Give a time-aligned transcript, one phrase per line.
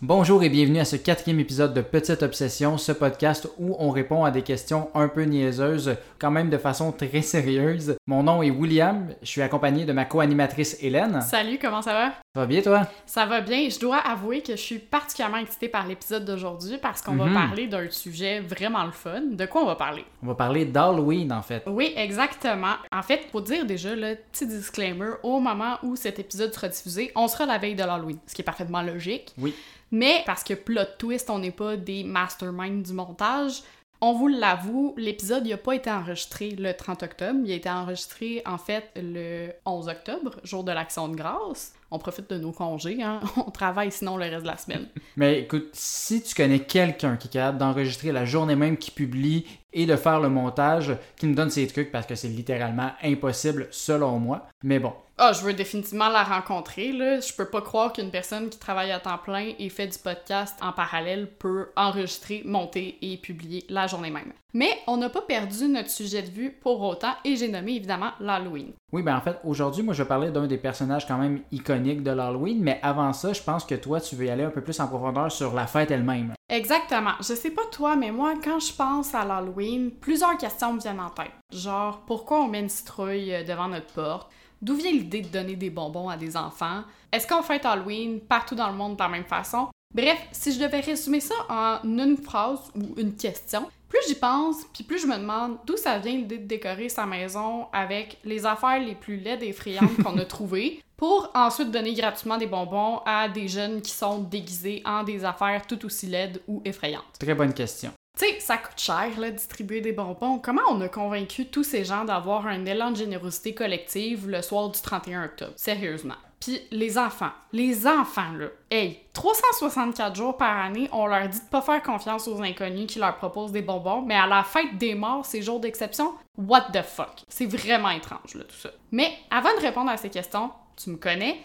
[0.00, 4.22] Bonjour et bienvenue à ce quatrième épisode de Petite Obsession, ce podcast où on répond
[4.22, 7.96] à des questions un peu niaiseuses, quand même de façon très sérieuse.
[8.06, 11.20] Mon nom est William, je suis accompagné de ma co-animatrice Hélène.
[11.22, 12.12] Salut, comment ça va?
[12.34, 12.86] Ça va bien toi?
[13.06, 13.68] Ça va bien.
[13.70, 17.32] Je dois avouer que je suis particulièrement excitée par l'épisode d'aujourd'hui parce qu'on Mhm.
[17.32, 19.22] va parler d'un sujet vraiment le fun.
[19.30, 20.04] De quoi on va parler?
[20.22, 21.62] On va parler d'Halloween en fait.
[21.66, 22.74] Oui, exactement.
[22.92, 27.10] En fait, pour dire déjà le petit disclaimer, au moment où cet épisode sera diffusé,
[27.16, 29.32] on sera la veille de l'Halloween, ce qui est parfaitement logique.
[29.38, 29.54] Oui.
[29.90, 33.62] Mais parce que plot twist, on n'est pas des masterminds du montage,
[34.02, 38.42] on vous l'avoue, l'épisode n'a pas été enregistré le 30 octobre, il a été enregistré
[38.46, 41.72] en fait le 11 octobre, jour de l'Action de grâce.
[41.90, 43.20] On profite de nos congés, hein?
[43.36, 44.88] on travaille sinon le reste de la semaine.
[45.16, 49.46] Mais écoute, si tu connais quelqu'un qui est capable d'enregistrer la journée même qu'il publie
[49.72, 53.68] et de faire le montage, qui me donne ses trucs parce que c'est littéralement impossible
[53.70, 54.46] selon moi.
[54.62, 57.18] Mais bon, Ah, je veux définitivement la rencontrer, là.
[57.18, 60.56] Je peux pas croire qu'une personne qui travaille à temps plein et fait du podcast
[60.62, 64.32] en parallèle peut enregistrer, monter et publier la journée même.
[64.54, 68.12] Mais on n'a pas perdu notre sujet de vue pour autant et j'ai nommé évidemment
[68.20, 68.72] l'Halloween.
[68.92, 72.04] oui, ben en fait, aujourd'hui, moi je vais parler d'un des personnages quand même iconiques
[72.04, 74.62] de l'Halloween, mais avant ça, je pense que toi, tu veux y aller un peu
[74.62, 76.32] plus en profondeur sur la fête elle-même.
[76.48, 77.14] Exactement.
[77.18, 81.00] Je sais pas toi, mais moi, quand je pense à l'Halloween, plusieurs questions me viennent
[81.00, 81.32] en tête.
[81.52, 84.30] Genre, pourquoi on met une citrouille euh, devant notre porte?
[84.60, 86.82] D'où vient l'idée de donner des bonbons à des enfants?
[87.12, 89.68] Est-ce qu'on fête Halloween partout dans le monde de la même façon?
[89.94, 94.56] Bref, si je devais résumer ça en une phrase ou une question, plus j'y pense,
[94.74, 98.44] puis plus je me demande d'où ça vient l'idée de décorer sa maison avec les
[98.44, 103.00] affaires les plus laides et effrayantes qu'on a trouvées, pour ensuite donner gratuitement des bonbons
[103.06, 107.04] à des jeunes qui sont déguisés en des affaires tout aussi laides ou effrayantes.
[107.18, 107.92] Très bonne question.
[108.18, 110.38] Tu sais, ça coûte cher, là, distribuer des bonbons.
[110.38, 114.70] Comment on a convaincu tous ces gens d'avoir un élan de générosité collective le soir
[114.70, 115.52] du 31 octobre?
[115.54, 116.16] Sérieusement.
[116.40, 121.48] Puis les enfants, les enfants, là, hey, 364 jours par année, on leur dit de
[121.50, 124.94] pas faire confiance aux inconnus qui leur proposent des bonbons, mais à la fête des
[124.94, 127.22] morts, ces jours d'exception, what the fuck?
[127.28, 128.70] C'est vraiment étrange, là, tout ça.
[128.90, 130.50] Mais avant de répondre à ces questions,
[130.82, 131.40] tu me connais,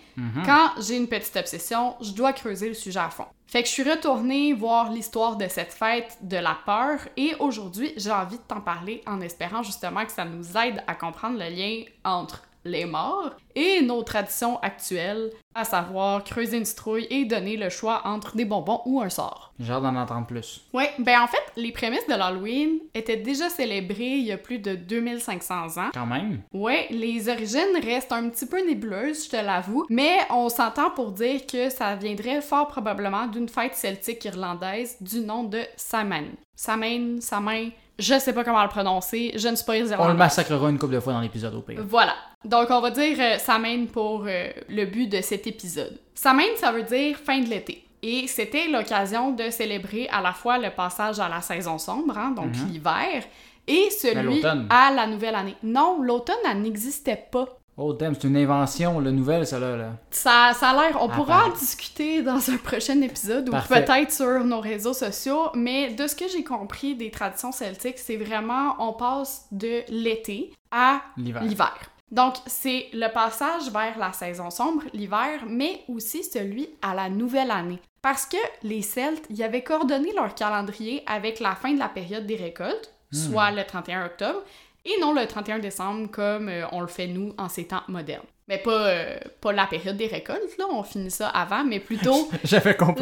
[0.45, 3.25] quand j'ai une petite obsession, je dois creuser le sujet à fond.
[3.47, 7.93] Fait que je suis retournée voir l'histoire de cette fête de la peur et aujourd'hui,
[7.97, 11.49] j'ai envie de t'en parler en espérant justement que ça nous aide à comprendre le
[11.49, 17.57] lien entre les morts et nos traditions actuelles, à savoir creuser une citrouille et donner
[17.57, 19.53] le choix entre des bonbons ou un sort.
[19.59, 20.65] J'ai hâte d'en entendre plus.
[20.73, 24.59] Ouais, ben en fait, les prémices de l'Halloween étaient déjà célébrées il y a plus
[24.59, 25.89] de 2500 ans.
[25.93, 26.41] Quand même.
[26.53, 31.11] Ouais, les origines restent un petit peu nébuleuses, je te l'avoue, mais on s'entend pour
[31.11, 36.31] dire que ça viendrait fort probablement d'une fête celtique irlandaise du nom de Samhain.
[36.55, 40.69] Samhain, Samhain, je sais pas comment le prononcer, je ne suis pas On le massacrera
[40.69, 41.79] une couple de fois dans l'épisode au pire.
[41.87, 42.15] Voilà.
[42.43, 45.99] Donc, on va dire euh, Samhain pour euh, le but de cet épisode.
[46.15, 47.85] Samhain, ça veut dire fin de l'été.
[48.01, 52.31] Et c'était l'occasion de célébrer à la fois le passage à la saison sombre, hein,
[52.31, 53.23] donc l'hiver,
[53.65, 55.55] et celui à la nouvelle année.
[55.63, 57.47] Non, l'automne, elle n'existait pas.
[57.75, 59.75] Oh damn, c'est une invention, le nouvelle, ça là.
[59.75, 59.89] là.
[60.11, 61.01] Ça, ça a l'air.
[61.01, 65.49] On Ah, pourra en discuter dans un prochain épisode ou peut-être sur nos réseaux sociaux,
[65.55, 70.53] mais de ce que j'ai compris des traditions celtiques, c'est vraiment on passe de l'été
[70.71, 71.41] à L'hiver.
[71.43, 71.73] l'hiver.
[72.11, 77.49] Donc, c'est le passage vers la saison sombre, l'hiver, mais aussi celui à la nouvelle
[77.49, 77.79] année.
[78.03, 82.27] Parce que les Celtes, ils avaient coordonné leur calendrier avec la fin de la période
[82.27, 84.41] des récoltes, soit le 31 octobre,
[84.85, 88.25] et non le 31 décembre comme euh, on le fait nous en ces temps modernes.
[88.47, 92.29] Mais pas, euh, pas la période des récoltes, là, on finit ça avant, mais plutôt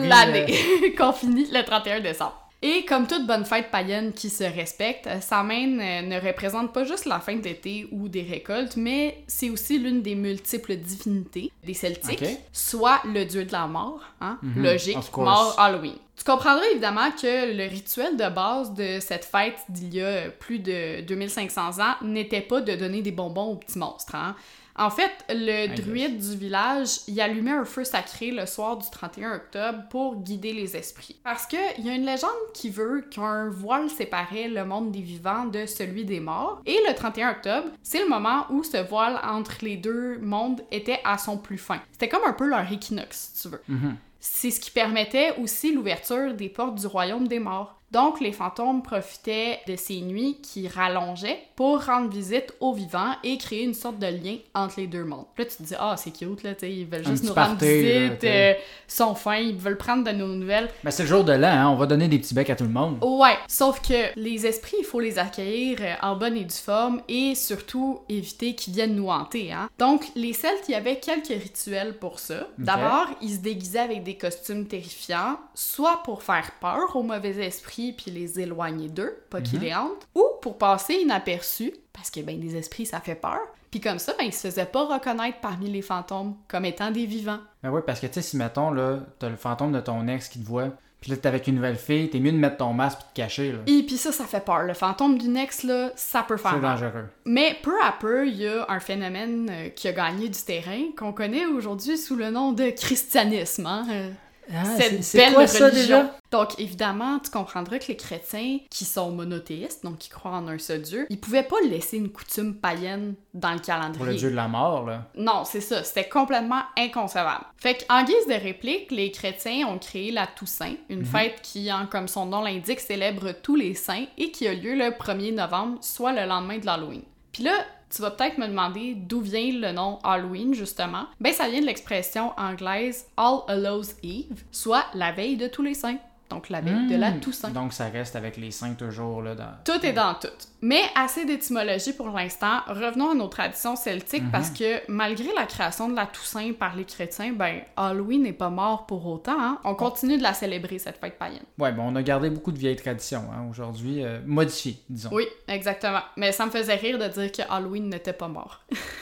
[0.08, 0.46] l'année
[0.97, 2.38] qu'on finit le 31 décembre.
[2.64, 7.06] Et comme toute bonne fête païenne qui se respecte, Samhain euh, ne représente pas juste
[7.06, 12.24] la fin d'été ou des récoltes, mais c'est aussi l'une des multiples divinités des Celtiques,
[12.53, 15.96] soit le dieu de la mort, hein, Mhm, logique, mort Halloween.
[16.22, 20.59] Tu comprendras évidemment que le rituel de base de cette fête d'il y a plus
[20.59, 24.14] de 2500 ans n'était pas de donner des bonbons aux petits monstres.
[24.14, 24.36] Hein.
[24.76, 29.38] En fait, le druide du village, il allumait un feu sacré le soir du 31
[29.38, 31.20] octobre pour guider les esprits.
[31.24, 35.01] Parce que il y a une légende qui veut qu'un voile séparait le monde des
[35.01, 36.62] vivants de celui des morts.
[36.68, 41.00] Et le 31 octobre, c'est le moment où ce voile entre les deux mondes était
[41.04, 41.81] à son plus fin.
[41.94, 43.62] C'était comme un peu leur équinoxe, si tu veux.
[43.68, 43.98] mhm.
[44.21, 47.81] C'est ce qui permettait aussi l'ouverture des portes du royaume des morts.
[47.92, 53.38] Donc, les fantômes profitaient de ces nuits qui rallongeaient pour rendre visite aux vivants et
[53.38, 55.26] créer une sorte de lien entre les deux mondes.
[55.38, 58.54] Là, tu te dis, ah, c'est cute, là, ils veulent juste nous rendre visite, euh,
[58.88, 60.70] sont fins, ils veulent prendre de nos nouvelles.
[60.86, 62.64] Ben, c'est le jour de l'an, hein, on va donner des petits becs à tout
[62.64, 62.98] le monde.
[63.02, 67.02] Ouais, sauf que les esprits, il faut les accueillir euh, en bonne et due forme
[67.10, 69.52] et surtout éviter qu'ils viennent nous hanter.
[69.52, 69.70] Hein?
[69.80, 72.48] Donc, les Celtes, il y avait quelques rituels pour ça.
[72.58, 77.81] D'abord, ils se déguisaient avec des costumes terrifiants, soit pour faire peur aux mauvais esprits
[77.92, 82.39] puis les éloigner d'eux, pas qu'ils les hantent, ou pour passer inaperçus, parce que ben
[82.39, 83.39] des esprits, ça fait peur.
[83.69, 87.06] Puis comme ça, ben ils se faisaient pas reconnaître parmi les fantômes comme étant des
[87.06, 87.39] vivants.
[87.63, 90.28] Ben oui, parce que tu sais, si mettons, là, t'as le fantôme de ton ex
[90.28, 90.69] qui te voit,
[91.00, 93.16] puis là, t'es avec une nouvelle fille, t'es mieux de mettre ton masque de te
[93.16, 93.60] cacher, là.
[93.66, 94.63] Et puis ça, ça fait peur.
[94.63, 97.06] Le fantôme d'une ex, là, ça peut faire C'est dangereux.
[97.25, 100.80] Mais peu à peu, il y a un phénomène euh, qui a gagné du terrain
[100.95, 103.66] qu'on connaît aujourd'hui sous le nom de christianisme.
[103.66, 104.12] hein, euh,
[104.53, 106.03] Ah, cette c'est- belle quoi ça, religion.
[106.03, 106.15] déjà?
[106.31, 110.57] Donc évidemment, tu comprendras que les chrétiens qui sont monothéistes, donc qui croient en un
[110.59, 113.98] seul Dieu, ils pouvaient pas laisser une coutume païenne dans le calendrier.
[113.98, 115.09] Pour le dieu de la mort, là.
[115.15, 117.45] Non, c'est ça, c'était complètement inconcevable.
[117.57, 121.88] Fait qu'en guise de réplique, les chrétiens ont créé la Toussaint, une fête qui, hein,
[121.92, 125.77] comme son nom l'indique, célèbre tous les saints et qui a lieu le 1er novembre,
[125.81, 127.01] soit le lendemain de l'Halloween.
[127.31, 127.54] Puis là,
[127.94, 131.06] tu vas peut-être me demander d'où vient le nom Halloween, justement.
[131.20, 135.74] Ben, ça vient de l'expression anglaise All Hallows Eve, soit la veille de tous les
[135.74, 135.98] saints.
[136.31, 137.19] Donc la veille de la Hmm.
[137.19, 137.50] Toussaint.
[137.50, 139.51] Donc ça reste avec les saints toujours, là, dans...
[139.66, 140.28] Tout est dans tout.
[140.62, 142.60] Mais assez d'étymologie pour l'instant.
[142.68, 144.31] Revenons à nos traditions celtiques Mhm.
[144.31, 148.50] parce que malgré la création de la Toussaint par les chrétiens, ben Halloween n'est pas
[148.50, 149.39] mort pour autant.
[149.39, 149.60] hein.
[149.63, 151.44] On continue de la célébrer cette fête païenne.
[151.60, 155.10] Ouais, ben on a gardé beaucoup de vieilles traditions, hein, aujourd'hui, euh, modifiées, disons.
[155.12, 156.01] Oui, exactement.
[156.18, 158.62] Mais ça me faisait rire de dire que Halloween n'était pas mort.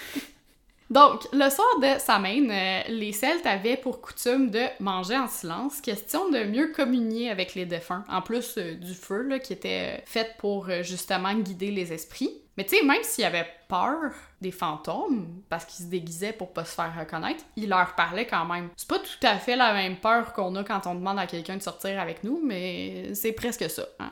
[0.90, 5.82] Donc, le soir de Samhain, euh, les Celtes avaient pour coutume de manger en silence,
[5.82, 10.00] question de mieux communier avec les défunts, en plus euh, du feu là, qui était
[10.00, 12.32] euh, fait pour justement guider les esprits.
[12.58, 16.66] Mais tu sais, même s'ils avaient peur des fantômes, parce qu'ils se déguisaient pour pas
[16.66, 18.70] se faire reconnaître, ils leur parlaient quand même.
[18.76, 21.58] C'est pas tout à fait la même peur qu'on a quand on demande à quelqu'un
[21.58, 23.84] de sortir avec nous, mais c'est presque ça.
[24.00, 24.12] Hein?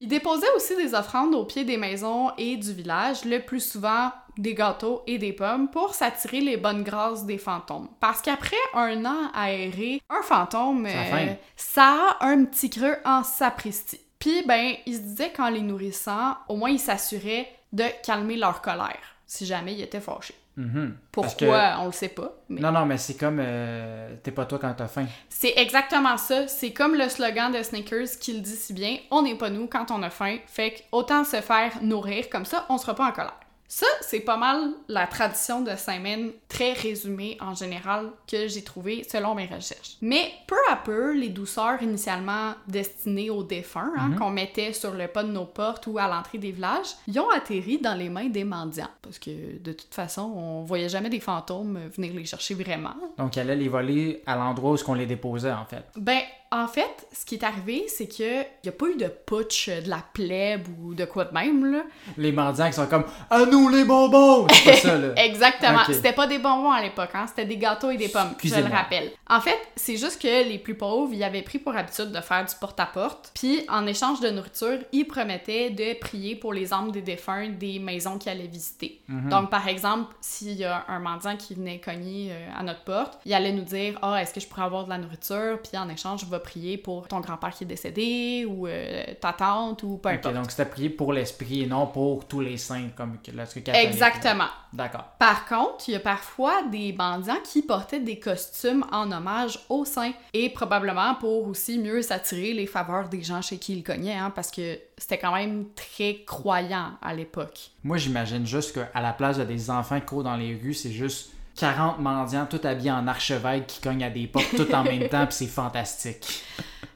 [0.00, 4.10] Ils déposaient aussi des offrandes au pied des maisons et du village, le plus souvent
[4.36, 7.88] des gâteaux et des pommes, pour s'attirer les bonnes grâces des fantômes.
[8.00, 12.70] Parce qu'après un an à errer, un fantôme, Ça a euh, ça a un petit
[12.70, 14.00] creux en sapristi.
[14.18, 18.62] Puis, ben, ils se disaient qu'en les nourrissant, au moins ils s'assuraient de calmer leur
[18.62, 20.34] colère, si jamais ils étaient fâchés.
[20.56, 20.96] Mhm.
[21.10, 22.32] Pourquoi, on le sait pas.
[22.48, 23.38] mais- Non, non, mais c'est comme...
[23.40, 25.06] euh, T'es pas toi quand t'as faim.
[25.28, 26.46] C'est exactement ça.
[26.46, 29.66] C'est comme le slogan de Snickers qui le dit si bien on n'est pas nous
[29.66, 30.36] quand on a faim.
[30.46, 33.34] Fait que autant se faire nourrir comme ça, on sera pas en colère.
[33.66, 39.04] Ça, c'est pas mal la tradition de Saint-Maine, très résumée en général, que j'ai trouvé
[39.04, 39.96] selon mes recherches.
[40.00, 45.08] Mais peu à peu, les douceurs initialement destinées aux défunts, hein, qu'on mettait sur le
[45.08, 48.28] pas de nos portes ou à l'entrée des villages, ils ont atterri dans les mains
[48.28, 48.90] des mendiants.
[49.02, 52.94] Parce que de toute façon, on voyait jamais des fantômes venir les chercher vraiment.
[53.18, 55.84] Donc, il allait les voler à l'endroit où on les déposait, en fait.
[55.96, 56.20] Ben,
[56.54, 59.80] en fait, ce qui est arrivé, c'est que y a pas eu de putsch euh,
[59.80, 61.82] de la plèbe ou de quoi de même, là.
[62.16, 65.08] Les mendiants qui sont comme «À nous les bonbons!» C'est pas ça, là.
[65.16, 65.80] Exactement.
[65.88, 65.94] Ok.
[65.94, 67.26] C'était pas des bonbons à l'époque, hein.
[67.26, 69.10] C'était des gâteaux et des pommes, je le rappelle.
[69.28, 72.44] En fait, c'est juste que les plus pauvres, ils avaient pris pour habitude de faire
[72.44, 77.02] du porte-à-porte, puis en échange de nourriture, ils promettaient de prier pour les âmes des
[77.02, 79.00] défunts des maisons qu'ils allaient visiter.
[79.08, 79.28] Mhm.
[79.28, 83.18] Donc, par exemple, s'il y a un mendiant qui venait cogner euh, à notre porte,
[83.24, 85.88] il allait nous dire Ah, est-ce que je pourrais avoir de la nourriture Puis en
[85.88, 89.96] échange, je vais prier pour ton grand-père qui est décédé ou euh, ta tante ou
[89.96, 90.34] peu importe.
[90.34, 93.68] donc c'était prié pour l'esprit et non pour tous les saints, comme catholique.
[93.74, 94.46] Exactement.
[94.72, 95.04] D'accord.
[95.18, 99.84] Par contre, il y a parfois des mendiants qui portaient des costumes en hommage aux
[99.84, 104.16] saints et probablement pour aussi mieux s'attirer les faveurs des gens chez qui ils cognaient,
[104.16, 107.70] hein, parce que c'était quand même très croyant à l'époque.
[107.82, 110.92] Moi, j'imagine juste qu'à la place de des enfants qui courent dans les rues, c'est
[110.92, 115.08] juste 40 mendiants tout habillés en archevêque qui cognent à des portes tout en même
[115.08, 116.42] temps, puis c'est fantastique.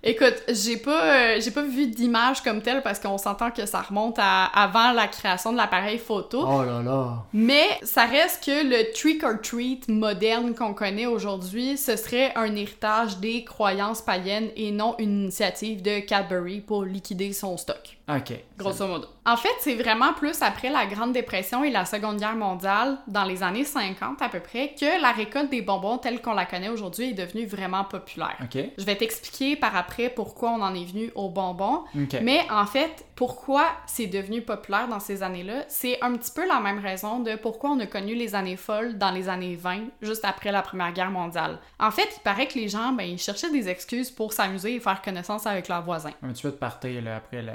[0.03, 3.83] Écoute, j'ai pas, euh, j'ai pas vu d'image comme telle parce qu'on s'entend que ça
[3.83, 6.45] remonte à avant la création de l'appareil photo.
[6.47, 7.25] Oh là là!
[7.33, 12.55] Mais ça reste que le trick or treat moderne qu'on connaît aujourd'hui, ce serait un
[12.55, 17.98] héritage des croyances païennes et non une initiative de Cadbury pour liquider son stock.
[18.09, 18.33] OK.
[18.57, 19.07] grosso modo.
[19.27, 23.25] En fait, c'est vraiment plus après la Grande Dépression et la Seconde Guerre mondiale, dans
[23.25, 26.71] les années 50 à peu près, que la récolte des bonbons telle qu'on la connaît
[26.71, 28.37] aujourd'hui est devenue vraiment populaire.
[28.43, 28.59] OK.
[28.79, 31.85] Je vais t'expliquer par après pourquoi on en est venu aux bonbons.
[31.95, 32.17] OK.
[32.23, 36.61] Mais en fait, pourquoi c'est devenu populaire dans ces années-là, c'est un petit peu la
[36.61, 40.25] même raison de pourquoi on a connu les années folles dans les années 20, juste
[40.25, 41.59] après la Première Guerre mondiale.
[41.79, 44.81] En fait, il paraît que les gens, ben, ils cherchaient des excuses pour s'amuser et
[44.81, 46.12] faire connaissance avec leurs voisins.
[46.23, 47.55] Un petit peu de partir là, après la-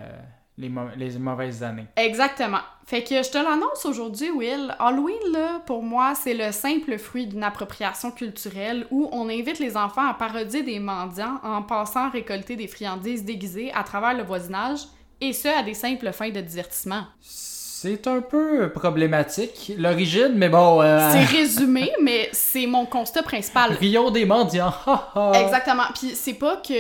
[0.58, 1.86] les, mau- les mauvaises années.
[1.96, 2.60] Exactement.
[2.86, 4.76] Fait que je te l'annonce aujourd'hui, Will.
[4.78, 9.78] Halloween, là, pour moi, c'est le simple fruit d'une appropriation culturelle où on invite les
[9.78, 14.80] enfants à parodier des mendiants en passant récolter des friandises déguisées à travers le voisinage,
[15.22, 17.04] et ce, à des simples fins de divertissement.
[17.22, 20.82] C'est un peu problématique, l'origine, mais bon...
[20.82, 23.72] euh, C'est résumé, mais c'est mon constat principal.
[23.74, 25.32] Rio des mendiants, ha, ha.
[25.42, 25.84] Exactement.
[25.94, 26.74] Puis c'est pas que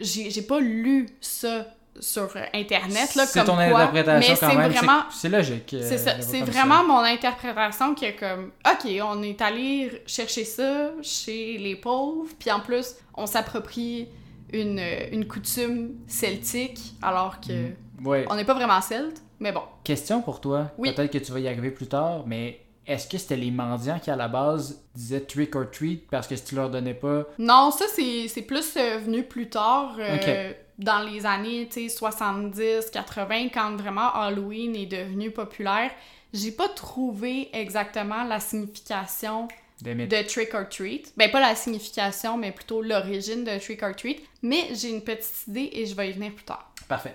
[0.00, 1.66] j'ai pas lu ça
[2.00, 5.02] sur Internet, là, C'est comme ton quoi, interprétation mais quand c'est même, c'est- vraiment...
[5.10, 5.74] c'est logique.
[5.74, 10.44] euh, C'est ça, c'est vraiment mon interprétation qui est comme, ok, on est allé chercher
[10.44, 14.08] ça chez les pauvres, puis en plus, on s'approprie
[14.52, 14.80] une,
[15.12, 17.52] une coutume celtique, alors que
[18.00, 18.06] Mm.
[18.06, 18.24] Ouais.
[18.28, 19.62] on n'est pas vraiment celte, mais bon.
[19.84, 20.92] Question pour toi, Oui.
[20.92, 24.10] peut-être que tu vas y arriver plus tard, mais est-ce que c'était les mendiants qui
[24.10, 27.24] à la base disaient trick or treat parce que si tu leur donnais pas...
[27.38, 32.90] Non, ça, c'est plus euh, venu plus tard, euh, dans les années, tu sais, 70,
[32.92, 35.90] 80, quand vraiment Halloween est devenu populaire.
[36.32, 39.48] J'ai pas trouvé exactement la signification
[39.82, 41.12] de Trick or Treat.
[41.16, 44.20] Ben, pas la signification, mais plutôt l'origine de Trick or Treat.
[44.42, 46.72] Mais j'ai une petite idée et je vais y venir plus tard.
[46.88, 47.14] Parfait.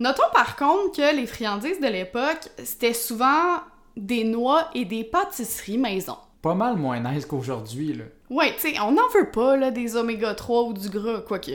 [0.00, 3.58] Notons par contre que les friandises de l'époque, c'était souvent
[3.98, 6.16] des noix et des pâtisseries maison.
[6.42, 8.04] Pas mal moins nice qu'aujourd'hui, là.
[8.30, 11.20] Ouais, tu sais, on n'en veut pas, là, des oméga 3 ou du gras.
[11.26, 11.50] Quoique,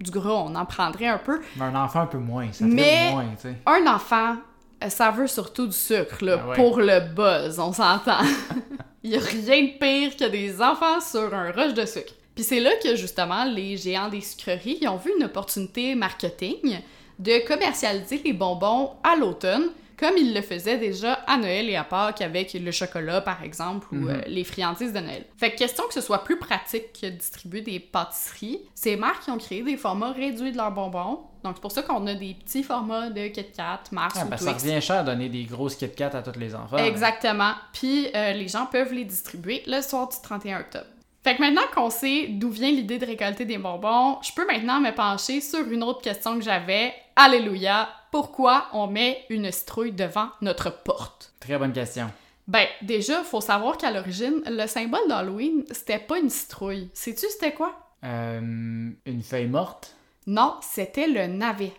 [0.00, 1.40] du gras, on en prendrait un peu.
[1.56, 3.54] Mais un enfant un peu moins, ça Mais- moins, tu sais.
[3.66, 4.36] Un enfant,
[4.84, 6.56] euh, ça veut surtout du sucre, là, Ah ouais.
[6.56, 8.18] pour le buzz, on s'entend.
[9.02, 12.12] Il y a rien de pire que des enfants sur un rush de sucre.
[12.34, 16.78] Puis c'est là que, justement, les géants des sucreries ils ont vu une opportunité marketing
[17.18, 21.84] de commercialiser les bonbons à l'automne, comme ils le faisaient déjà à Noël et à
[21.84, 24.08] Pâques avec le chocolat, par exemple, ou Mhm.
[24.10, 25.24] euh, les friandises de Noël.
[25.36, 29.24] Fait que question que ce soit plus pratique que de distribuer des pâtisseries, ces marques
[29.24, 31.20] qui ont créé des formats réduits de leurs bonbons.
[31.44, 34.28] Donc c'est pour ça qu'on a des petits formats de Kit Kat, Mars Ah, ou
[34.28, 36.76] ben, ça revient cher de donner des grosses Kit Kat à tous les enfants.
[36.78, 37.52] Exactement.
[37.72, 40.86] Puis euh, les gens peuvent les distribuer le soir du 31 octobre.
[41.24, 44.80] Fait que maintenant qu'on sait d'où vient l'idée de récolter des bonbons, je peux maintenant
[44.80, 46.94] me pencher sur une autre question que j'avais.
[47.16, 47.88] Alléluia!
[48.10, 51.32] Pourquoi on met une citrouille devant notre porte?
[51.40, 52.10] Très bonne question.
[52.46, 56.88] Ben, déjà, faut savoir qu'à l'origine, le symbole d'Halloween, c'était pas une citrouille.
[56.94, 57.74] Sais-tu c'était quoi?
[58.04, 59.94] Euh, une feuille morte?
[60.26, 61.72] Non, c'était le navet.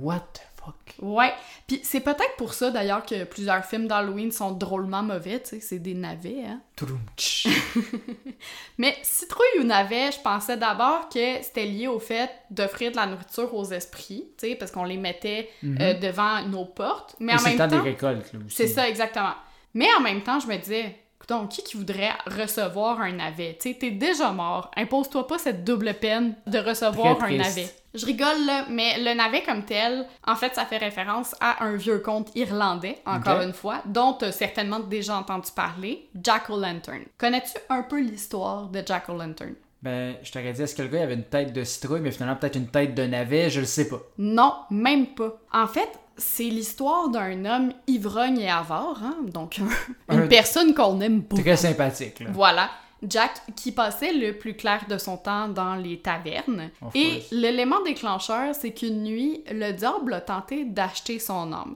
[0.00, 0.22] What?
[0.22, 0.94] the fuck?
[1.00, 1.32] Ouais.
[1.66, 5.60] Puis c'est peut-être pour ça d'ailleurs que plusieurs films d'Halloween sont drôlement mauvais, tu sais,
[5.60, 6.60] c'est des navets, hein.
[8.78, 13.06] Mais citrouille ou navet, je pensais d'abord que c'était lié au fait d'offrir de la
[13.06, 17.16] nourriture aux esprits, tu sais, parce qu'on les mettait euh, devant nos portes.
[17.20, 17.30] Mais Mhm.
[17.32, 18.54] Et en c'est même temps temps, des récoltes, là, aussi.
[18.56, 19.34] c'est ça exactement.
[19.74, 20.96] Mais en même temps, je me disais,
[21.28, 23.56] donc qui qui voudrait recevoir un navet?
[23.60, 24.70] Tu sais, t'es déjà mort.
[24.76, 27.68] Impose-toi pas cette double peine de recevoir un navet.
[27.94, 31.76] Je rigole là, mais le navet comme tel, en fait, ça fait référence à un
[31.76, 37.04] vieux conte irlandais, encore une fois, dont tu as certainement déjà entendu parler, Jack O'Lantern.
[37.16, 39.54] Connais-tu un peu l'histoire de Jack O'Lantern?
[39.82, 42.10] Ben, je t'aurais dit, est-ce que le gars il avait une tête de citrouille, mais
[42.10, 44.00] finalement peut-être une tête de navet, je le sais pas.
[44.18, 45.36] Non, même pas.
[45.52, 49.16] En fait, c'est l'histoire d'un homme ivrogne et avare, hein?
[49.26, 51.42] donc un- une Un- personne qu'on aime beaucoup.
[51.42, 52.30] Très sympathique, là.
[52.32, 52.70] Voilà.
[53.06, 56.70] Jack qui passait le plus clair de son temps dans les tavernes.
[56.80, 61.74] Of Et l'élément déclencheur, c'est qu'une nuit, le diable a tenté d'acheter son âme.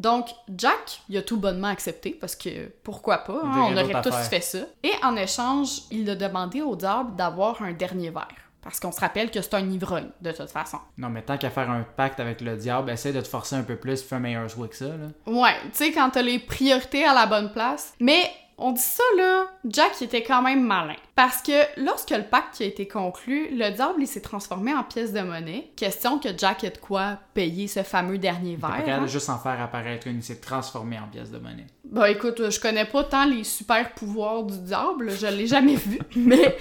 [0.00, 4.08] Donc, Jack, il a tout bonnement accepté parce que pourquoi pas, hein, on aurait tous
[4.08, 4.24] affaires.
[4.24, 4.58] fait ça.
[4.82, 8.26] Et en échange, il a demandé au diable d'avoir un dernier verre.
[8.62, 10.78] Parce qu'on se rappelle que c'est un ivrogne, de toute façon.
[10.96, 13.62] Non, mais tant qu'à faire un pacte avec le diable, essaie de te forcer un
[13.62, 15.08] peu plus, fais un meilleur choix que ça, là.
[15.26, 17.92] Ouais, tu sais, quand t'as les priorités à la bonne place.
[18.00, 18.30] Mais
[18.60, 20.94] on dit ça, là, Jack était quand même malin.
[21.16, 21.52] Parce que
[21.82, 25.72] lorsque le pacte a été conclu, le diable il s'est transformé en pièce de monnaie.
[25.76, 28.84] Question que Jack ait de quoi payer ce fameux dernier verre.
[28.84, 29.06] capable hein?
[29.06, 31.66] juste en faire apparaître une, il s'est transformé en pièce de monnaie.
[31.84, 35.98] Bah écoute, je connais pas tant les super pouvoirs du diable, je l'ai jamais vu,
[36.16, 36.56] mais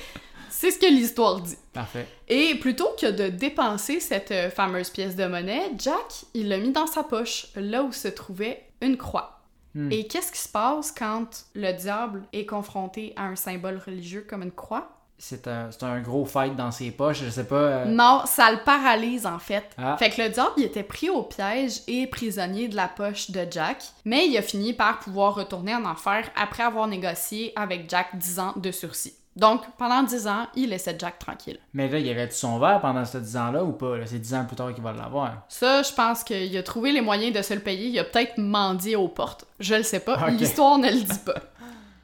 [0.50, 1.58] c'est ce que l'histoire dit.
[1.74, 2.08] Parfait.
[2.28, 6.72] Et plutôt que de dépenser cette euh, fameuse pièce de monnaie, Jack, il l'a mis
[6.72, 9.39] dans sa poche, là où se trouvait une croix.
[9.76, 9.92] Hmm.
[9.92, 14.42] Et qu'est-ce qui se passe quand le diable est confronté à un symbole religieux comme
[14.44, 14.90] une croix?
[15.22, 17.56] c'est un, un gros fight dans ses poches, je sais pas.
[17.56, 19.70] euh, Non, ça le paralyse en fait.
[19.78, 19.98] Ah.
[19.98, 23.46] Fait que le diable, il était pris au piège et prisonnier de la poche de
[23.52, 28.16] Jack, mais il a fini par pouvoir retourner en enfer après avoir négocié avec Jack
[28.18, 29.14] 10 ans de sursis.
[29.40, 31.60] Donc, pendant 10 ans, il laissait Jack tranquille.
[31.74, 33.96] Mais là, il avait-tu son verre pendant ces 10 ans-là ou pas?
[34.06, 35.44] C'est 10 ans plus tard qu'il va l'avoir.
[35.48, 37.88] Ça, je pense qu'il a trouvé les moyens de se le payer.
[37.88, 39.46] Il a peut-être mendié aux portes.
[39.60, 40.30] Je le sais pas.
[40.32, 41.40] L'histoire ne le dit pas.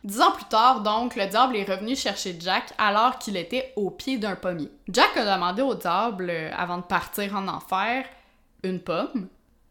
[0.06, 3.90] Dix ans plus tard, donc, le diable est revenu chercher Jack alors qu'il était au
[3.90, 4.70] pied d'un pommier.
[4.88, 8.06] Jack a demandé au diable, euh, avant de partir en enfer,
[8.64, 9.28] une pomme.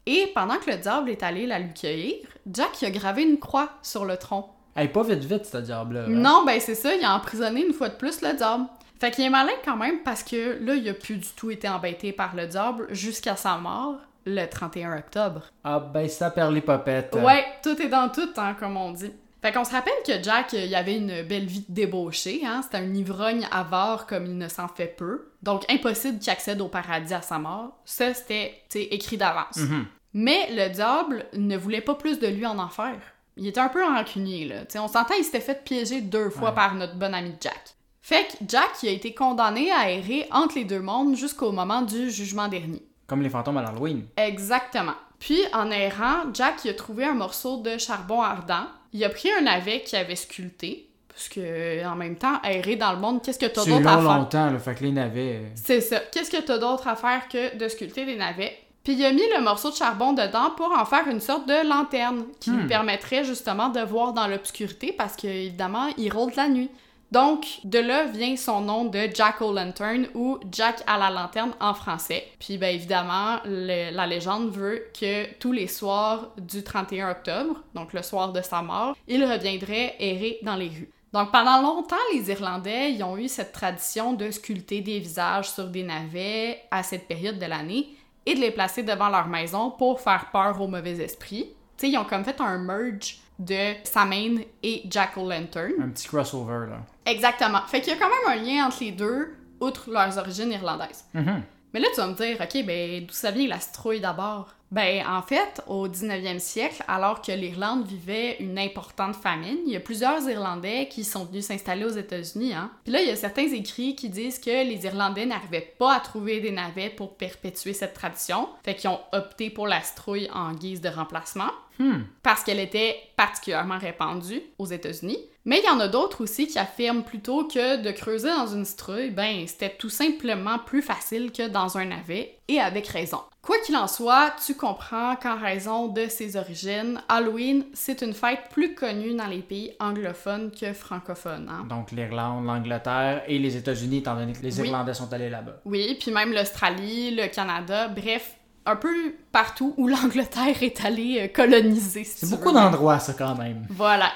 [0.07, 2.17] Et pendant que le diable est allé la lui cueillir,
[2.51, 4.54] Jack y a gravé une croix sur le tronc.
[4.77, 6.05] Hey, pas vite vite, ce diable-là.
[6.05, 6.09] hein?
[6.09, 8.65] Non, ben c'est ça, il a emprisonné une fois de plus le diable.
[9.01, 11.69] Fait qu'il est malin quand même parce que là, il a plus du tout été
[11.69, 15.43] embêté par le diable jusqu'à sa mort le 31 octobre.
[15.63, 17.15] Ah, ben ça perd les popettes.
[17.15, 19.13] Ouais, tout est dans tout, hein, comme on dit.
[19.43, 22.63] Fait qu'on se rappelle que Jack, il avait une belle vie de débauché, hein.
[22.63, 25.29] C'était un ivrogne avare comme il ne s'en fait peu.
[25.43, 27.77] Donc impossible qu'il accède au paradis à sa mort.
[27.85, 29.57] Ça, c'était, écrit d'avance.
[29.59, 29.85] Mhm.
[30.15, 32.95] Mais le diable ne voulait pas plus de lui en enfer.
[33.37, 34.65] Il était un peu rancunier, là.
[34.65, 36.55] T'sais, on s'entend, il s'était fait piéger deux fois Ouais.
[36.55, 37.75] par notre bon ami Jack.
[38.01, 41.83] Fait que Jack, il a été condamné à errer entre les deux mondes jusqu'au moment
[41.83, 42.83] du jugement dernier.
[43.07, 44.05] Comme les fantômes à l'Halloween.
[44.17, 44.93] Exactement.
[45.19, 48.67] Puis, en errant, Jack il a trouvé un morceau de charbon ardent.
[48.93, 50.91] Il a pris un navet qu'il avait sculpté.
[51.09, 53.93] Parce que, en même temps, errer dans le monde, qu'est-ce que t'as C'est d'autre à
[53.99, 54.03] faire?
[54.03, 54.59] longtemps, là.
[54.59, 55.37] Fait que les navets.
[55.45, 56.01] euh, C'est ça.
[56.13, 58.57] Qu'est-ce que t'as d'autre à faire que de sculpter des navets?
[58.85, 61.67] Puis il a mis le morceau de charbon dedans pour en faire une sorte de
[61.67, 62.69] lanterne qui lui Hmm.
[62.69, 66.71] permettrait justement de voir dans l'obscurité parce que évidemment il rôde la nuit.
[67.11, 71.53] Donc de là vient son nom de Jack o' Lantern ou Jack à la lanterne
[71.61, 72.27] en français.
[72.41, 77.93] Puis ben évidemment le- la légende veut que tous les soirs du 31 octobre, donc
[77.93, 80.91] le soir de sa mort, il reviendrait errer dans les rues.
[81.13, 85.69] Donc pendant longtemps, les Irlandais ils ont eu cette tradition de sculpter des visages sur
[85.69, 87.89] des navets à cette période de l'année
[88.27, 91.51] et de les placer devant leur maison pour faire peur aux mauvais esprits.
[91.77, 95.73] Tu sais, ils ont comme fait un merge de Samhain et Jack o' Lantern.
[95.81, 96.79] Un petit crossover, là.
[97.05, 97.61] Exactement.
[97.67, 101.05] Fait qu'il y a quand même un lien entre les deux, outre leurs origines irlandaises.
[101.15, 101.43] Mhm.
[101.73, 104.55] Mais là, tu vas me dire, OK, ben, d'où ça vient la citrouille d'abord?
[104.75, 109.77] Ben, en fait, au 19e siècle, alors que l'Irlande vivait une importante famine, il y
[109.77, 112.73] a plusieurs Irlandais qui sont venus s'installer aux États-Unis, hein.
[112.83, 116.01] Puis là, il y a certains écrits qui disent que les Irlandais n'arrivaient pas à
[116.01, 120.53] trouver des navets pour perpétuer cette tradition, fait qu'ils ont opté pour la citrouille en
[120.53, 122.03] guise de remplacement Hmm.
[122.23, 125.19] parce qu'elle était particulièrement répandue aux États-Unis.
[125.47, 128.65] Mais il y en a d'autres aussi qui affirment plutôt que de creuser dans une
[128.65, 133.19] citrouille, ben c'était tout simplement plus facile que dans un navet, et avec raison.
[133.43, 138.39] Quoi qu'il en soit, tu comprends qu'en raison de ses origines, Halloween, c'est une fête
[138.51, 141.51] plus connue dans les pays anglophones que francophones.
[141.51, 141.67] hein.
[141.69, 144.69] Donc l'Irlande, l'Angleterre et les États-Unis, étant donné que les Oui.
[144.69, 145.57] Irlandais sont allés là-bas.
[145.67, 148.89] Oui, puis même l'Australie, le Canada, bref, un peu
[149.31, 152.05] partout où l'Angleterre est allée euh, coloniser.
[152.05, 153.67] si C'est beaucoup d'endroits, ça, quand même.
[153.69, 154.11] Voilà.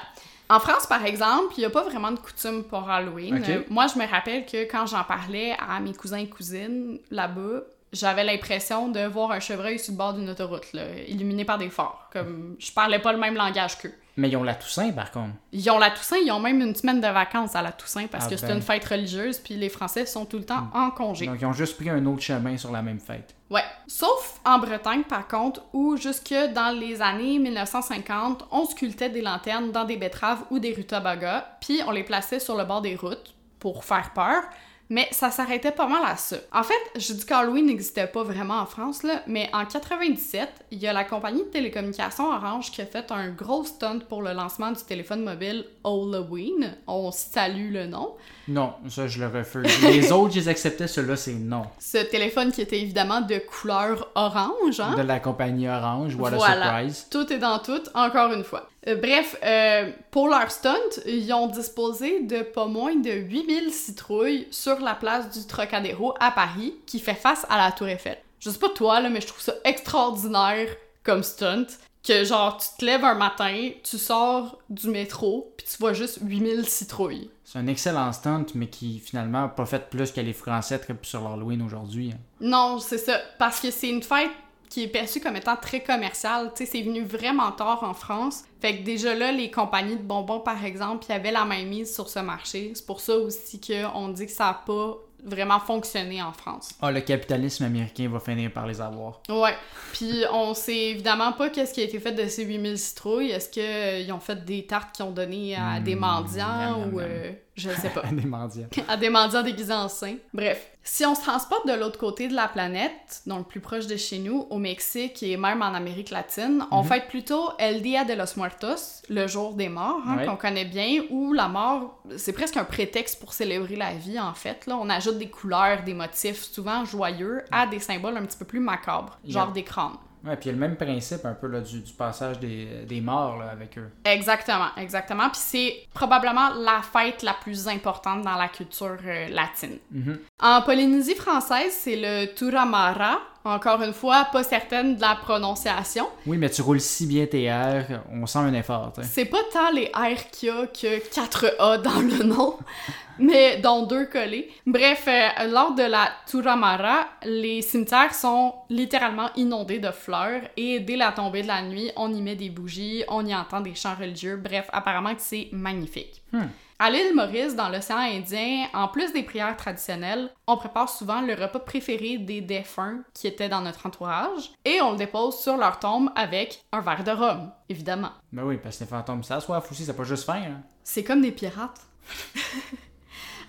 [0.49, 3.43] En France, par exemple, il n'y a pas vraiment de coutume pour Halloween.
[3.47, 7.61] Euh, moi, je me rappelle que quand j'en parlais à mes cousins et cousines là-bas,
[7.93, 11.69] j'avais l'impression de voir un chevreuil sur le bord d'une autoroute, là, illuminé par des
[11.69, 12.09] phares.
[12.11, 13.93] Comme je parlais pas le même langage qu'eux.
[14.17, 15.33] Mais ils ont la Toussaint, par contre.
[15.53, 18.25] Ils ont la Toussaint, ils ont même une semaine de vacances à la Toussaint parce
[18.25, 18.57] Ah que c'est ben.
[18.57, 21.25] une fête religieuse, puis les Français sont tout le temps en congé.
[21.25, 23.33] Donc ils ont juste pris un autre chemin sur la même fête.
[23.49, 23.63] Ouais.
[23.87, 29.71] Sauf en Bretagne, par contre, où jusque dans les années 1950, on sculptait des lanternes
[29.71, 33.33] dans des betteraves ou des rutabagas, puis on les plaçait sur le bord des routes
[33.59, 34.43] pour faire peur.
[34.91, 36.37] Mais ça s'arrêtait pas mal à ça.
[36.51, 40.79] En fait, je dis qu'Halloween n'existait pas vraiment en France, là, mais en 97, il
[40.79, 44.33] y a la compagnie de télécommunications Orange qui a fait un gros stunt pour le
[44.33, 46.75] lancement du téléphone mobile Halloween.
[46.87, 48.15] On salue le nom.
[48.47, 49.67] Non, ça, je le refuse.
[49.83, 51.63] Les autres, je les acceptais, ceux-là, c'est non.
[51.77, 54.95] Ce téléphone qui était évidemment de couleur orange, hein?
[54.97, 56.63] De la compagnie Orange, a Voilà.
[56.63, 57.07] surprise.
[57.11, 58.67] Tout est dans tout, encore une fois.
[58.89, 60.73] Euh, bref, euh, pour leur stunt,
[61.05, 66.31] ils ont disposé de pas moins de 8000 citrouilles sur la place du Trocadéro à
[66.31, 68.17] Paris, qui fait face à la Tour Eiffel.
[68.39, 70.69] Je sais pas toi, là, mais je trouve ça extraordinaire
[71.03, 71.67] comme stunt.
[72.01, 76.19] Que genre, tu te lèves un matin, tu sors du métro, puis tu vois juste
[76.21, 77.29] 8000 citrouilles.
[77.43, 81.27] C'est un excellent stunt, mais qui finalement n'a pas fait plus que les Français sur
[81.27, 82.11] l'Halloween aujourd'hui.
[82.13, 82.19] hein.
[82.39, 83.19] Non, c'est ça.
[83.37, 84.31] Parce que c'est une fête
[84.69, 86.51] qui est perçue comme étant très commerciale.
[86.55, 88.43] Tu sais, c'est venu vraiment tard en France.
[88.61, 91.63] Fait que déjà là, les compagnies de bonbons, par exemple, il y avait la main
[91.63, 92.71] mise sur ce marché.
[92.75, 96.69] C'est pour ça aussi qu'on dit que ça n'a pas vraiment fonctionné en France.
[96.81, 99.21] Ah, le capitalisme américain va finir par les avoir.
[99.27, 99.55] Ouais.
[99.93, 103.31] Puis on sait évidemment pas qu'est-ce qui a été fait de ces 8000 citrouilles.
[103.31, 106.99] Est-ce qu'ils ont fait des tartes qui ont donné à des mendiants miam, miam, ou...
[106.99, 108.01] euh, Je sais pas.
[108.05, 108.67] À des mendiants.
[108.87, 110.15] à des mendiants déguisés en saints.
[110.33, 113.97] Bref, si on se transporte de l'autre côté de la planète, donc plus proche de
[113.97, 116.87] chez nous, au Mexique et même en Amérique latine, on Mhm.
[116.87, 120.25] fête plutôt El Dia de los Muertos, le jour des morts, hein, Ouais.
[120.25, 124.33] qu'on connaît bien, où la mort, c'est presque un prétexte pour célébrer la vie, en
[124.33, 124.65] fait.
[124.65, 124.77] Là.
[124.81, 128.59] On ajoute des couleurs, des motifs souvent joyeux à des symboles un petit peu plus
[128.61, 129.53] macabres, genre Yeah.
[129.53, 129.97] des crânes.
[130.25, 132.85] Ouais, puis il y a le même principe un peu là, du, du passage des,
[132.87, 133.89] des morts là, avec eux.
[134.03, 135.29] Exactement, exactement.
[135.29, 139.77] Puis c'est probablement la fête la plus importante dans la culture euh, latine.
[139.91, 140.19] Mhm.
[140.41, 143.19] En Polynésie française, c'est le Turamara.
[143.45, 146.07] Encore une fois, pas certaine de la prononciation.
[146.25, 148.91] Oui, mais tu roules si bien tes airs, on sent un effort.
[149.01, 152.57] C'est pas tant les R qu'il y a que 4 A dans le nom,
[153.19, 154.49] mais dont deux collés.
[154.65, 160.97] Bref, euh, lors de la Turamara, les cimetières sont littéralement inondés de fleurs et dès
[160.97, 163.95] la tombée de la nuit, on y met des bougies, on y entend des chants
[163.97, 164.35] religieux.
[164.35, 166.21] Bref, apparemment que c'est magnifique.
[166.33, 166.47] Hmm.
[166.81, 171.33] À l'île Maurice, dans l'océan Indien, en plus des prières traditionnelles, on prépare souvent le
[171.33, 175.79] repas préféré des défunts qui étaient dans notre entourage et on le dépose sur leur
[175.79, 178.11] tombe avec un verre de rhum, évidemment.
[178.31, 180.41] Ben oui, parce que les fantômes, ça soif aussi, ça pas juste faim.
[180.41, 180.61] Hein.
[180.81, 181.81] C'est comme des pirates.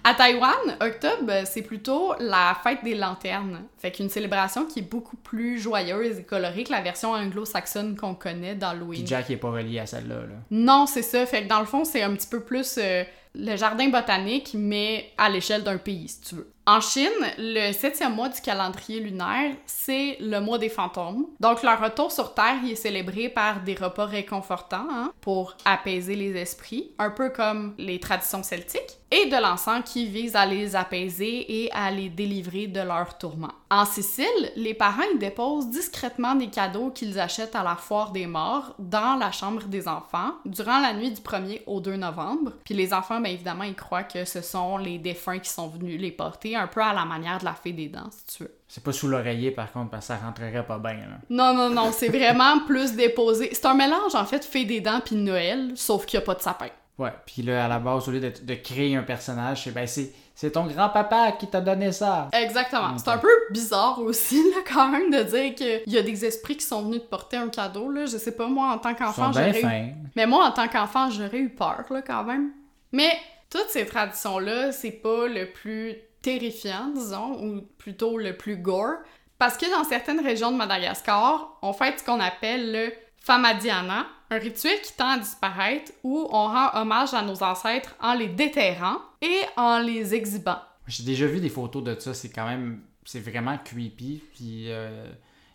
[0.03, 3.64] À Taïwan, octobre, c'est plutôt la fête des lanternes.
[3.77, 8.14] Fait qu'une célébration qui est beaucoup plus joyeuse et colorée que la version anglo-saxonne qu'on
[8.14, 9.01] connaît d'Halloween.
[9.01, 10.14] Puis Jack est pas relié à celle-là.
[10.14, 10.37] Là.
[10.51, 11.27] Non, c'est ça.
[11.27, 15.12] Fait que dans le fond, c'est un petit peu plus euh, le jardin botanique, mais
[15.16, 16.53] à l'échelle d'un pays, si tu veux.
[16.70, 21.26] En Chine, le septième mois du calendrier lunaire, c'est le mois des fantômes.
[21.40, 26.37] Donc, leur retour sur Terre est célébré par des repas réconfortants hein, pour apaiser les
[26.37, 31.64] esprits, un peu comme les traditions celtiques, et de l'encens qui vise à les apaiser
[31.64, 33.50] et à les délivrer de leurs tourments.
[33.72, 38.26] En Sicile, les parents y déposent discrètement des cadeaux qu'ils achètent à la foire des
[38.26, 42.52] morts dans la chambre des enfants durant la nuit du 1er au 2 novembre.
[42.64, 46.00] Puis les enfants, bien évidemment, ils croient que ce sont les défunts qui sont venus
[46.00, 48.55] les porter, un peu à la manière de la fée des dents, si tu veux.
[48.68, 50.94] C'est pas sous l'oreiller par contre, parce que ça rentrerait pas bien.
[50.94, 51.18] Là.
[51.29, 53.51] Non, non, non, c'est vraiment plus déposé.
[53.53, 56.35] C'est un mélange, en fait, fée des dents puis Noël, sauf qu'il n'y a pas
[56.35, 56.68] de sapin.
[56.99, 59.87] Ouais, puis là, à la base, au lieu de, de créer un personnage, c'est ben,
[59.87, 62.31] c'est c'est ton grand-papa qui t'a donné ça.
[62.33, 62.96] Exactement.
[62.96, 66.57] C'est un peu bizarre aussi, là, quand même, de dire qu'il y a des esprits
[66.57, 68.07] qui sont venus te porter un cadeau, là.
[68.07, 69.94] Je sais pas, moi, en tant qu'enfant, j'aurais eu...
[70.16, 72.53] Mais moi, en tant qu'enfant, j'aurais eu peur, là, quand même.
[72.90, 73.11] Mais
[73.51, 78.98] toutes ces traditions-là, c'est pas le plus terrifiant, disons, ou plutôt le plus gore,
[79.38, 84.38] parce que dans certaines régions de Madagascar, on fait ce qu'on appelle le Famadiana, un
[84.38, 88.96] rituel qui tend à disparaître où on rend hommage à nos ancêtres en les déterrant
[89.22, 90.59] et en les exhibant.
[90.87, 92.83] J'ai déjà vu des photos de ça, c'est quand même.
[93.04, 95.06] C'est vraiment creepy, puis euh,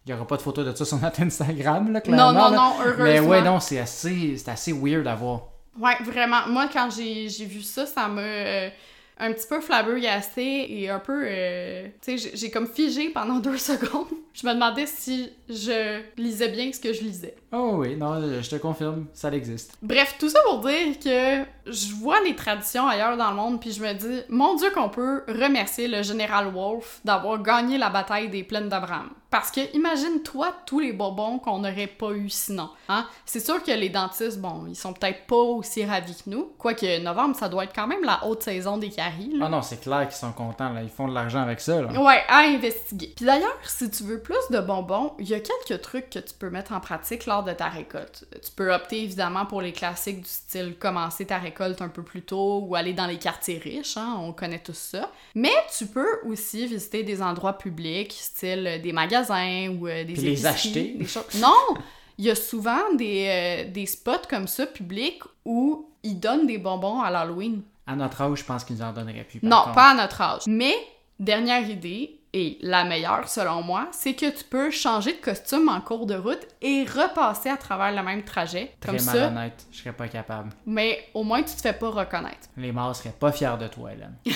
[0.06, 2.34] il y aura pas de photos de ça sur notre Instagram, là, clairement.
[2.34, 2.58] non, non, là.
[2.58, 3.04] non, heureusement.
[3.04, 5.44] Mais ouais, non, c'est assez, c'est assez weird à voir.
[5.80, 6.48] Ouais, vraiment.
[6.48, 8.70] Moi, quand j'ai j'ai vu ça, ça m'a euh,
[9.18, 11.24] un petit peu flabbergasté et un peu...
[11.26, 14.08] euh, tu sais, j'ai- comme figé pendant deux secondes.
[14.34, 17.36] Je me demandais si je lisais bien ce que je lisais.
[17.58, 19.78] Oh oui, non, je te confirme, ça existe.
[19.82, 23.72] Bref, tout ça pour dire que je vois les traditions ailleurs dans le monde, puis
[23.72, 28.30] je me dis, mon Dieu, qu'on peut remercier le général Wolfe d'avoir gagné la bataille
[28.30, 29.10] des plaines d'Abraham.
[29.32, 32.70] Parce que imagine-toi tous les bonbons qu'on n'aurait pas eu sinon.
[32.88, 33.06] Hein?
[33.26, 36.54] C'est sûr que les dentistes, bon, ils sont peut-être pas aussi ravis que nous.
[36.58, 39.32] Quoique novembre, ça doit être quand même la haute saison des caries.
[39.34, 39.46] là.
[39.48, 40.84] Ah non, c'est clair qu'ils sont contents, là.
[40.84, 42.02] Ils font de l'argent avec ça, là.
[42.02, 43.12] Ouais, à investiguer.
[43.14, 46.34] Puis d'ailleurs, si tu veux plus de bonbons, il y a quelques trucs que tu
[46.34, 48.26] peux mettre en pratique lors de ta récolte.
[48.44, 52.24] Tu peux opter évidemment pour les classiques du style commencer ta récolte un peu plus
[52.24, 55.12] tôt ou aller dans les quartiers riches, hein, on connaît tous ça.
[55.34, 60.14] Mais tu peux aussi visiter des endroits publics, style euh, des magasins ou euh, des
[60.14, 60.96] Puis les acheter.
[60.98, 61.24] Des choses.
[61.36, 61.82] Non!
[62.18, 66.58] Il y a souvent des, euh, des spots comme ça publics où ils donnent des
[66.58, 67.62] bonbons à l'Halloween.
[67.88, 69.40] À notre âge, je pense qu'ils nous en donneraient plus.
[69.44, 69.76] Non, contre.
[69.76, 70.42] pas à notre âge.
[70.48, 70.76] Mais,
[71.20, 75.80] dernière idée, et la meilleure selon moi, c'est que tu peux changer de costume en
[75.80, 78.74] cours de route et repasser à travers le même trajet.
[78.82, 80.50] Très Comme ça, malhonnête, je serais pas capable.
[80.66, 82.50] mais au moins tu te fais pas reconnaître.
[82.58, 84.16] Les morts seraient pas fiers de toi, Hélène.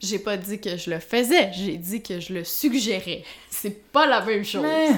[0.00, 3.22] J'ai pas dit que je le faisais, j'ai dit que je le suggérais.
[3.50, 4.62] C'est pas la même chose.
[4.62, 4.88] Mais...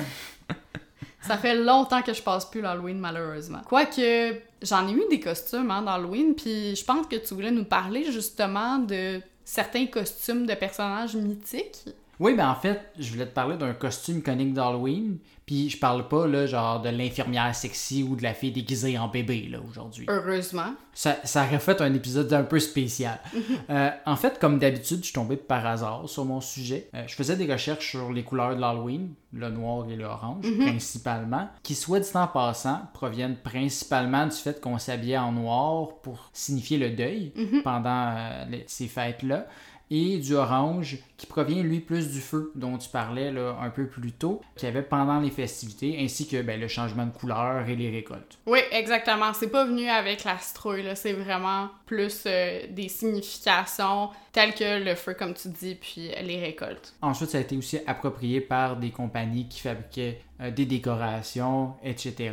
[1.20, 3.60] Ça fait longtemps que je passe plus l'Halloween, malheureusement.
[3.68, 7.64] Quoique, j'en ai eu des costumes hein, d'Halloween, puis je pense que tu voulais nous
[7.64, 11.84] parler justement de certains costumes de personnages mythiques.
[12.22, 16.06] Oui, mais en fait, je voulais te parler d'un costume iconique d'Halloween, puis je parle
[16.06, 20.06] pas, là, genre, de l'infirmière sexy ou de la fille déguisée en bébé, là, aujourd'hui.
[20.08, 20.72] Heureusement.
[20.94, 23.18] Ça, ça aurait fait un épisode un peu spécial.
[23.70, 26.88] Euh, en fait, comme d'habitude, je suis tombé par hasard sur mon sujet.
[26.94, 31.48] Euh, je faisais des recherches sur les couleurs de l'Halloween, le noir et l'orange, principalement,
[31.62, 36.76] qui, soit dit en passant, proviennent principalement du fait qu'on s'habillait en noir pour signifier
[36.78, 37.32] le deuil
[37.64, 39.46] pendant euh, les- ces fêtes-là
[39.94, 43.86] et du orange qui provient lui plus du feu dont tu parlais là, un peu
[43.86, 47.68] plus tôt, qu'il y avait pendant les festivités, ainsi que ben, le changement de couleur
[47.68, 48.38] et les récoltes.
[48.46, 49.34] Oui, exactement.
[49.34, 50.88] C'est pas venu avec la citrouille.
[50.94, 56.40] C'est vraiment plus euh, des significations telles que le feu, comme tu dis, puis les
[56.40, 56.94] récoltes.
[57.02, 62.32] Ensuite, ça a été aussi approprié par des compagnies qui fabriquaient euh, des décorations, etc.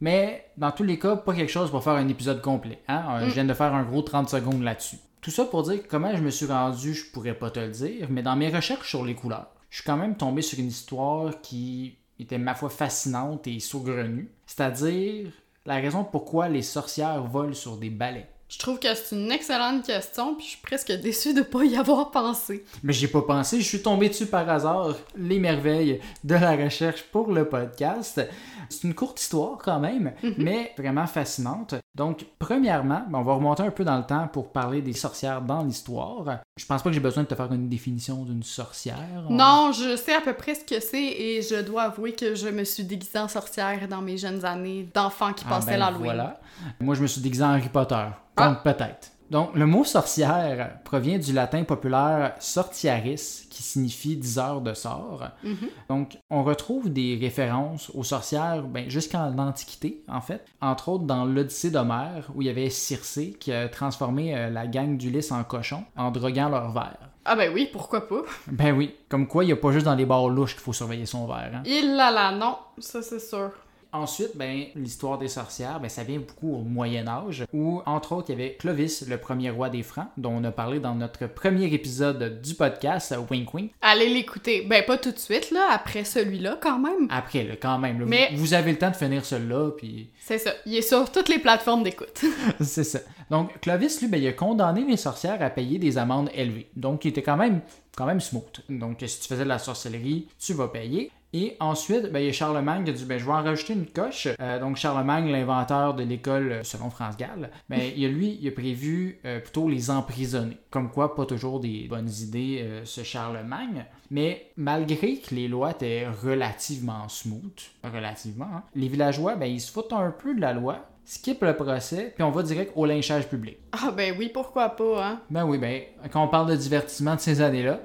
[0.00, 2.78] Mais dans tous les cas, pas quelque chose pour faire un épisode complet.
[2.86, 3.02] Hein?
[3.10, 4.98] Euh, Je viens de faire un gros 30 secondes là-dessus.
[5.20, 8.06] Tout ça pour dire comment je me suis rendu, je pourrais pas te le dire,
[8.08, 11.42] mais dans mes recherches sur les couleurs, je suis quand même tombé sur une histoire
[11.42, 14.30] qui était, ma foi, fascinante et saugrenue.
[14.46, 15.30] C'est-à-dire
[15.66, 18.28] la raison pourquoi les sorcières volent sur des balais.
[18.48, 21.76] Je trouve que c'est une excellente question, puis je suis presque déçue de pas y
[21.76, 22.64] avoir pensé.
[22.82, 26.56] Mais j'y ai pas pensé, je suis tombé dessus par hasard, les merveilles de la
[26.56, 28.20] recherche pour le podcast.
[28.68, 31.74] C'est une courte histoire quand même, mais vraiment fascinante.
[31.96, 35.42] Donc, premièrement, ben, on va remonter un peu dans le temps pour parler des sorcières
[35.42, 36.38] dans l'histoire.
[36.56, 38.96] Je pense pas que j'ai besoin de te faire une définition d'une sorcière.
[39.28, 42.34] On- Non, je sais à peu près ce que c'est et je dois avouer que
[42.36, 45.78] je me suis déguisée en sorcière dans mes jeunes années d'enfant qui Ah, passaient ben,
[45.78, 46.04] l'Halloween.
[46.04, 46.40] Voilà.
[46.80, 48.06] Moi, je me suis déguisé en Harry Potter.
[48.36, 48.48] Ah.
[48.48, 49.10] Donc, peut-être.
[49.30, 55.28] Donc, le mot sorcière provient du latin populaire sortiaris, qui signifie diseur de sort.
[55.44, 55.56] Mhm.
[55.88, 60.44] Donc, on retrouve des références aux sorcières ben, jusqu'en l'Antiquité, en fait.
[60.60, 64.66] Entre autres, dans l'Odyssée d'Homère, où il y avait Circé qui a transformé euh, la
[64.66, 66.98] gang d'Ulysse en cochon en droguant leur verre.
[67.24, 68.22] Ah ben oui, pourquoi pas?
[68.48, 70.72] Ben oui, comme quoi il n'y a pas juste dans les bars louches qu'il faut
[70.72, 71.50] surveiller son verre.
[71.54, 71.62] hein.
[71.66, 73.50] Il là là, non, ça c'est sûr.
[73.92, 78.30] Ensuite, ben, l'histoire des sorcières, ben, ça vient beaucoup au Moyen Âge, où, entre autres,
[78.30, 81.26] il y avait Clovis, le premier roi des Francs, dont on a parlé dans notre
[81.26, 83.72] premier épisode du podcast, euh, Wink Wink.
[83.82, 84.66] Allez l'écouter.
[84.68, 87.08] Ben pas tout de suite, là, après celui-là quand même.
[87.10, 90.10] Après, là, quand même, là, vous- Mais- vous, avez le temps de finir celui-là, puis
[90.20, 90.52] C'est ça.
[90.66, 92.22] Il est sur toutes les plateformes d'écoute.
[92.60, 93.00] c'est ça.
[93.30, 96.68] Donc, Clovis, lui, ben, il a condamné les sorcières à payer des amendes élevées.
[96.76, 97.60] Donc, il était quand même,
[97.96, 98.62] quand même smooth.
[98.68, 101.10] Donc, si tu faisais de la sorcellerie, tu vas payer.
[101.32, 103.74] Et ensuite, ben, il y a Charlemagne qui a dit ben, Je vais en rajouter
[103.74, 104.28] une coche.
[104.40, 108.50] Euh, donc, Charlemagne, l'inventeur de l'école euh, selon France Gall, ben, il lui, il a
[108.50, 110.56] prévu euh, plutôt les emprisonner.
[110.70, 113.84] Comme quoi, pas toujours des bonnes idées, ce Charlemagne.
[114.10, 119.70] Mais malgré que les lois étaient relativement smooth, relativement, hein, les villageois, ben, ils se
[119.70, 123.26] foutent un peu de la loi, skip le procès, puis on va direct au lynchage
[123.28, 123.58] public.
[123.72, 125.20] Ah ben oui, pourquoi pas, hein?
[125.28, 127.80] Ben oui, ben, quand on parle de divertissement de ces années-là,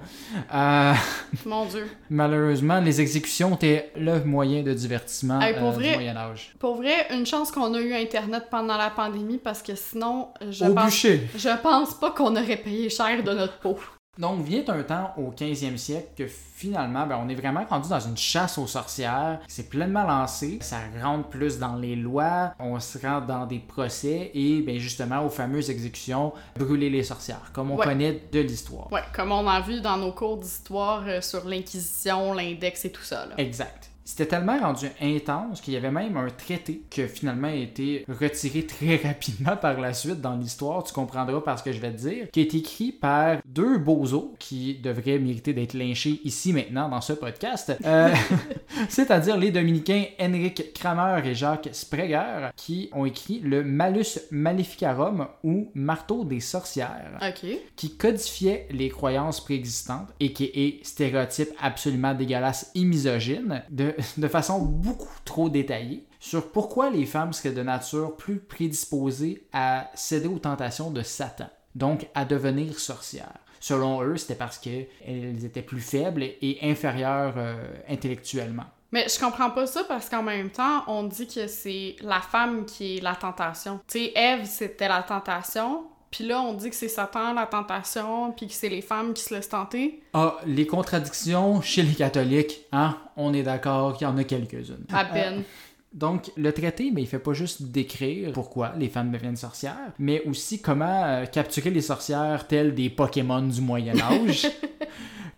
[0.54, 0.94] euh,
[1.48, 1.88] Mon Dieu.
[2.12, 6.54] malheureusement, les exécutions étaient le moyen de divertissement Hey, pour euh, vrai, du Moyen-Âge.
[6.60, 10.64] Pour vrai, une chance qu'on a eu Internet pendant la pandémie parce que sinon, je
[10.64, 10.86] Au pense...
[10.86, 11.28] bûcher!
[11.36, 13.80] Je pense pas qu'on aurait payé cher de notre peau.
[14.18, 18.00] Donc, vient un temps au 15e siècle que finalement, ben, on est vraiment rendu dans
[18.00, 19.40] une chasse aux sorcières.
[19.48, 20.58] C'est pleinement lancé.
[20.62, 22.54] Ça rentre plus dans les lois.
[22.60, 27.52] On se rend dans des procès et, ben, justement, aux fameuses exécutions, brûler les sorcières,
[27.54, 27.86] comme on Ouais.
[27.86, 28.92] connaît de l'histoire.
[28.92, 33.04] Ouais, comme on a vu dans nos cours d'histoire euh, sur l'Inquisition, l'index et tout
[33.04, 33.34] ça, là.
[33.38, 33.90] Exact.
[34.08, 38.64] C'était tellement rendu intense qu'il y avait même un traité qui a finalement été retiré
[38.66, 41.98] très rapidement par la suite dans l'histoire, tu comprendras par ce que je vais te
[41.98, 47.02] dire, qui est écrit par deux bozos qui devraient mériter d'être lynchés ici maintenant dans
[47.02, 48.14] ce podcast, Euh,
[48.90, 55.72] c'est-à-dire les dominicains Henrik Kramer et Jacques Spreger qui ont écrit le Malus Maleficarum ou
[55.74, 57.50] Marteau des sorcières Ok.
[57.76, 64.28] qui codifiait les croyances préexistantes et qui est stéréotypes absolument dégueulasses et misogynes de, de
[64.28, 70.28] façon beaucoup trop détaillée sur pourquoi les femmes seraient de nature plus prédisposées à céder
[70.28, 73.40] aux tentations de Satan, donc à devenir sorcières.
[73.60, 77.56] Selon eux, c'était parce qu'elles étaient plus faibles et inférieures euh,
[77.90, 78.66] intellectuellement.
[78.92, 82.66] Mais je comprends pas ça parce qu'en même temps, on dit que c'est la femme
[82.66, 83.80] qui est la tentation.
[83.88, 85.86] Tu sais, Ève, c'était la tentation.
[86.16, 89.22] Puis là, on dit que c'est Satan la tentation, puis que c'est les femmes qui
[89.22, 90.02] se laissent tenter.
[90.14, 94.86] Ah, les contradictions chez les catholiques, hein, on est d'accord qu'il y en a quelques-unes.
[94.94, 95.44] À peine.
[95.92, 100.24] Donc, le traité, mais il fait pas juste décrire pourquoi les femmes deviennent sorcières, mais
[100.24, 104.48] aussi comment euh, capturer les sorcières telles des Pokémon du Moyen Âge.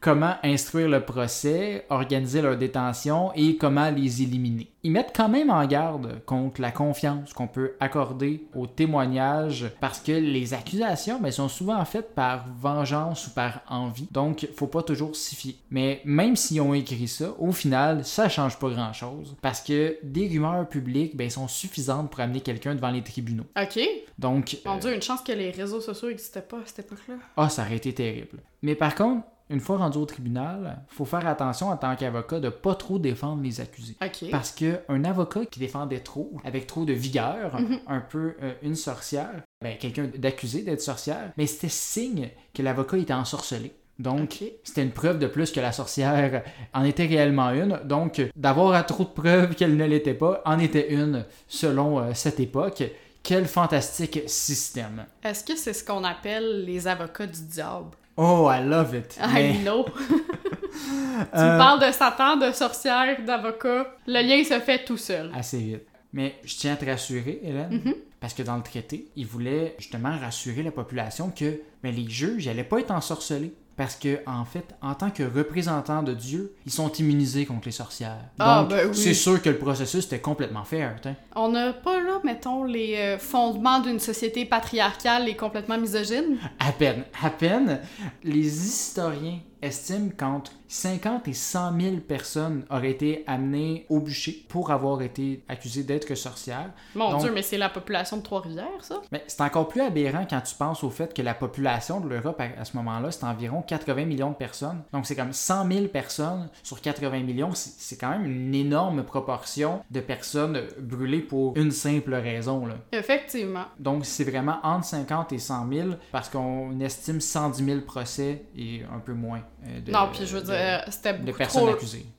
[0.08, 4.72] comment instruire le procès, organiser leur détention et comment les éliminer.
[4.84, 10.00] Ils mettent quand même en garde contre la confiance qu'on peut accorder aux témoignages parce
[10.00, 14.08] que les accusations ben, sont souvent faites par vengeance ou par envie.
[14.12, 15.56] Donc, faut pas toujours s'y fier.
[15.72, 20.30] Mais même s'ils ont écrit ça, au final, ça change pas grand-chose parce que des
[20.30, 23.48] rumeurs publiques ben, sont suffisantes pour amener quelqu'un devant les tribunaux.
[23.62, 23.78] OK.
[24.17, 27.15] Donc, Mon euh, Dieu, une chance que les réseaux sociaux n'existaient pas à cette époque-là.
[27.36, 28.39] ah, ça aurait été terrible.
[28.62, 32.50] Mais par contre, une fois rendu au tribunal, faut faire attention en tant qu'avocat de
[32.50, 33.96] pas trop défendre les accusés.
[34.32, 37.58] Parce qu'un avocat qui défendait trop, avec trop de vigueur,
[37.88, 42.98] un peu euh, une sorcière, ben, quelqu'un d'accusé d'être sorcière, mais c'était signe que l'avocat
[42.98, 43.74] était ensorcelé.
[44.00, 47.80] Donc, c'était une preuve de plus que la sorcière en était réellement une.
[47.86, 52.12] Donc, d'avoir à trop de preuves qu'elle ne l'était pas, en était une selon euh,
[52.14, 52.84] cette époque.
[53.24, 55.06] Quel fantastique système.
[55.24, 57.90] Est-ce que c'est ce qu'on appelle les avocats du diable?
[58.18, 59.18] Oh, I love it.
[59.34, 59.86] Mais, I know.
[59.98, 63.96] tu euh, me parles de Satan, de sorcière, d'avocat.
[64.08, 65.32] Le lien se fait tout seul.
[65.36, 65.88] assez vite.
[66.14, 67.94] Mais je tiens à te rassurer, Hélène, Mhm.
[68.20, 72.48] parce que dans le traité, il voulait justement rassurer la population que ben, les juges
[72.48, 73.54] n'allaient pas être ensorcelés.
[73.78, 77.72] Parce que, en fait, en tant que représentants de Dieu, ils sont immunisés contre les
[77.72, 78.18] sorcières.
[78.40, 78.98] Ah, Donc, ben oui.
[78.98, 80.96] c'est sûr que le processus était complètement fair.
[81.36, 86.38] On n'a pas là, mettons, les euh, fondements d'une société patriarcale et complètement misogyne?
[86.58, 87.80] À peine, à peine.
[88.24, 94.72] Les historiens estiment qu'entre 50 et 100 000 personnes auraient été amenées au bûcher pour
[94.72, 96.72] avoir été accusées d'être sorcières.
[96.96, 99.02] Mon Donc- Dieu, mais c'est la population de Trois-Rivières, ça?
[99.12, 102.39] Mais c'est encore plus aberrant quand tu penses au fait que la population de l'Europe
[102.41, 104.84] à, à ce moment-là, c'est environ 80 millions de personnes.
[104.91, 107.52] Donc c'est comme 100 000 personnes sur 80 millions.
[107.54, 112.65] C'est quand même une énorme proportion de personnes brûlées pour une simple raison.
[112.65, 112.76] Là.
[112.91, 113.65] Effectivement.
[113.80, 118.82] Donc c'est vraiment entre 50 et 100 000 parce qu'on estime 110 000 procès et
[118.93, 119.41] un peu moins
[119.86, 121.70] de, non, puis je veux de- dire, c'était beaucoup trop...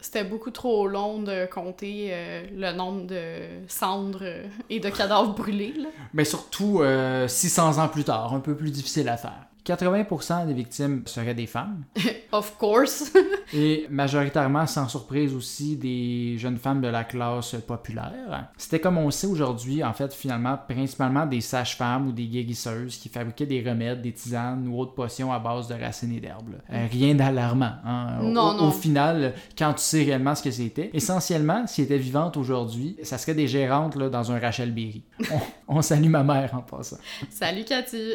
[0.00, 5.34] C'était beaucoup trop long de compter euh, le nombre de cendres euh, et de cadavres
[5.34, 5.88] brûlés, là.
[6.12, 9.46] Mais surtout euh, 600 ans plus tard, un peu plus difficile à faire.
[9.68, 11.84] 80% des victimes seraient des femmes.
[12.32, 13.10] Of course.
[13.54, 18.50] Et majoritairement, sans surprise aussi, des jeunes femmes de la classe populaire.
[18.58, 22.96] C'était comme on le sait aujourd'hui, en fait, finalement, principalement des sages-femmes ou des guérisseuses
[22.98, 26.56] qui fabriquaient des remèdes, des tisanes ou autres potions à base de racines et d'herbes.
[26.70, 27.72] Euh, rien d'alarmant.
[27.84, 28.18] hein.
[28.22, 28.68] Non, au, non.
[28.68, 33.16] au final, quand tu sais réellement ce que c'était, essentiellement, si était vivante aujourd'hui, ça
[33.16, 35.02] serait des gérantes là, dans un Rachel Berry.
[35.68, 36.98] On, on salue ma mère en passant.
[37.30, 38.14] Salut, Cathy.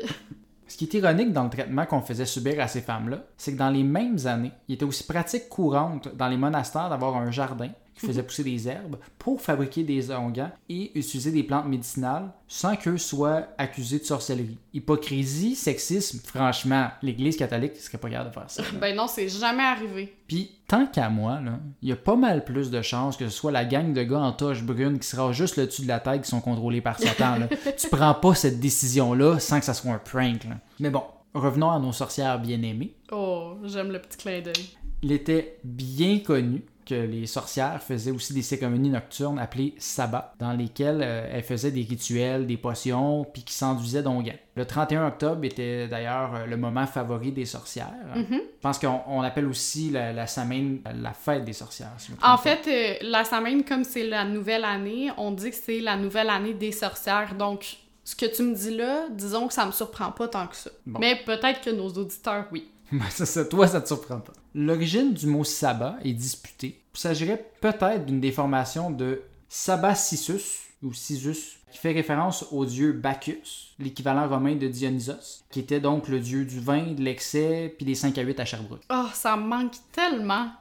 [0.67, 3.58] Ce qui est ironique dans le traitement qu'on faisait subir à ces femmes-là, c'est que
[3.58, 7.69] dans les mêmes années, il était aussi pratique courante dans les monastères d'avoir un jardin
[7.95, 12.75] qui faisait pousser des herbes pour fabriquer des onguents et utiliser des plantes médicinales sans
[12.75, 14.58] qu'eux soient accusés de sorcellerie.
[14.73, 18.62] Hypocrisie, sexisme, franchement, l'Église catholique serait pas capable de faire ça.
[18.63, 18.67] là.
[18.79, 20.15] Ben non, c'est jamais arrivé.
[20.27, 21.39] Puis, tant qu'à moi,
[21.82, 24.19] il y a pas mal plus de chances que ce soit la gang de gars
[24.19, 26.99] en toche brune qui sera juste le dessus de la tête qui sont contrôlés par
[26.99, 27.38] Satan.
[27.38, 27.47] là.
[27.77, 30.43] tu prends pas cette décision-là sans que ça soit un prank.
[30.45, 30.58] là.
[30.79, 31.03] Mais bon,
[31.34, 32.95] revenons à nos sorcières bien-aimées.
[33.12, 34.77] Oh, j'aime le petit clin d'œil.
[35.01, 40.54] Il était bien connu que les sorcières faisaient aussi des cérémonies nocturnes appelées sabbat, dans
[40.54, 44.38] lesquelles euh, elles faisaient des rituels, des potions, puis qui s'enduisaient d'onguents.
[44.56, 47.93] Le 31 octobre était d'ailleurs euh, le moment favori des sorcières.
[48.15, 48.26] Mhm.
[48.30, 51.93] Je pense qu'on on appelle aussi la, la Samhain la fête des sorcières.
[51.98, 55.80] si En fait, euh, la Samhain, comme c'est la nouvelle année, on dit que c'est
[55.80, 57.36] la nouvelle année des sorcières.
[57.36, 60.56] Donc, ce que tu me dis là, disons que ça me surprend pas tant que
[60.56, 60.69] ça.
[60.86, 61.00] Bon.
[61.00, 62.69] Mais peut-être que nos auditeurs, oui.
[62.99, 64.34] Ben, ça, toi, ça te surprend pas.
[64.53, 66.79] L'origine du mot sabbat est disputée.
[66.93, 73.73] Il s'agirait peut-être d'une déformation de Sabbacissus ou Sisus, qui fait référence au dieu Bacchus,
[73.79, 77.95] l'équivalent romain de Dionysos, qui était donc le dieu du vin, de l'excès, puis des
[77.95, 78.84] 5 à 8 à Sherbrooke.
[78.91, 80.51] Oh, ça me manque tellement.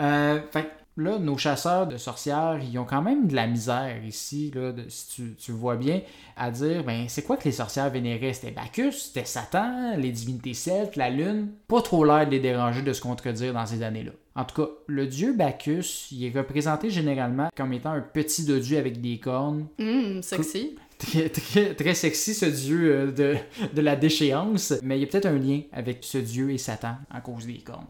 [0.00, 4.50] Euh, fait là, nos chasseurs de sorcières, ils ont quand même de la misère ici,
[4.54, 6.02] là, de- si tu, tu vois bien,
[6.36, 8.32] à dire, ben, c'est quoi que les sorcières vénéraient?
[8.34, 11.48] C'était Bacchus, c'était Satan, les divinités celtes, la lune.
[11.68, 14.12] Pas trop l'air de les déranger de se contredire dans ces années-là.
[14.34, 18.76] En tout cas, le dieu Bacchus, il est représenté généralement comme étant un petit dodu
[18.76, 19.66] avec des cornes.
[19.80, 20.76] Hum, sexy.
[20.98, 23.36] Très, très, très sexy, ce dieu euh, de,
[23.74, 24.74] de la déchéance.
[24.82, 27.58] Mais il y a peut-être un lien avec ce dieu et Satan à cause des
[27.58, 27.86] cornes.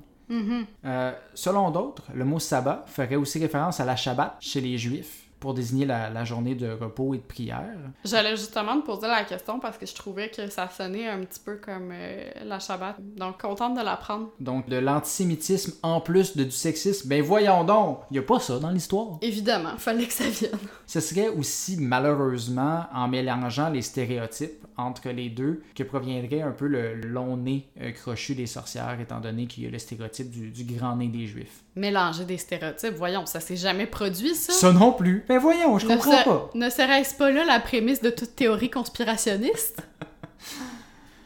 [0.84, 5.27] Euh, selon d'autres, le mot sabbat ferait aussi référence à la Shabbat chez les Juifs,
[5.40, 7.76] pour désigner la, la journée de repos et de prière.
[8.04, 11.40] J'allais justement te poser la question parce que je trouvais que ça sonnait un petit
[11.40, 12.96] peu comme euh, la Shabbat.
[13.16, 14.30] Donc, contente de l'apprendre.
[14.40, 18.40] Donc, de l'antisémitisme en plus de du sexisme, ben voyons donc, il y a pas
[18.40, 19.18] ça dans l'histoire.
[19.20, 20.58] Évidemment, fallait que ça vienne.
[20.86, 26.66] Ce serait aussi malheureusement en mélangeant les stéréotypes entre les deux que proviendrait un peu
[26.66, 30.50] le long nez euh, crochu des sorcières, étant donné qu'il y a le stéréotype du,
[30.50, 31.64] du grand nez des juifs.
[31.74, 34.52] Mélanger des stéréotypes, voyons, ça s'est jamais produit, ça?
[34.52, 35.24] Ça non plus.
[35.28, 36.50] Ben voyons, je ne, comprends pas.
[36.54, 39.82] ne serait-ce pas là la prémisse de toute théorie conspirationniste?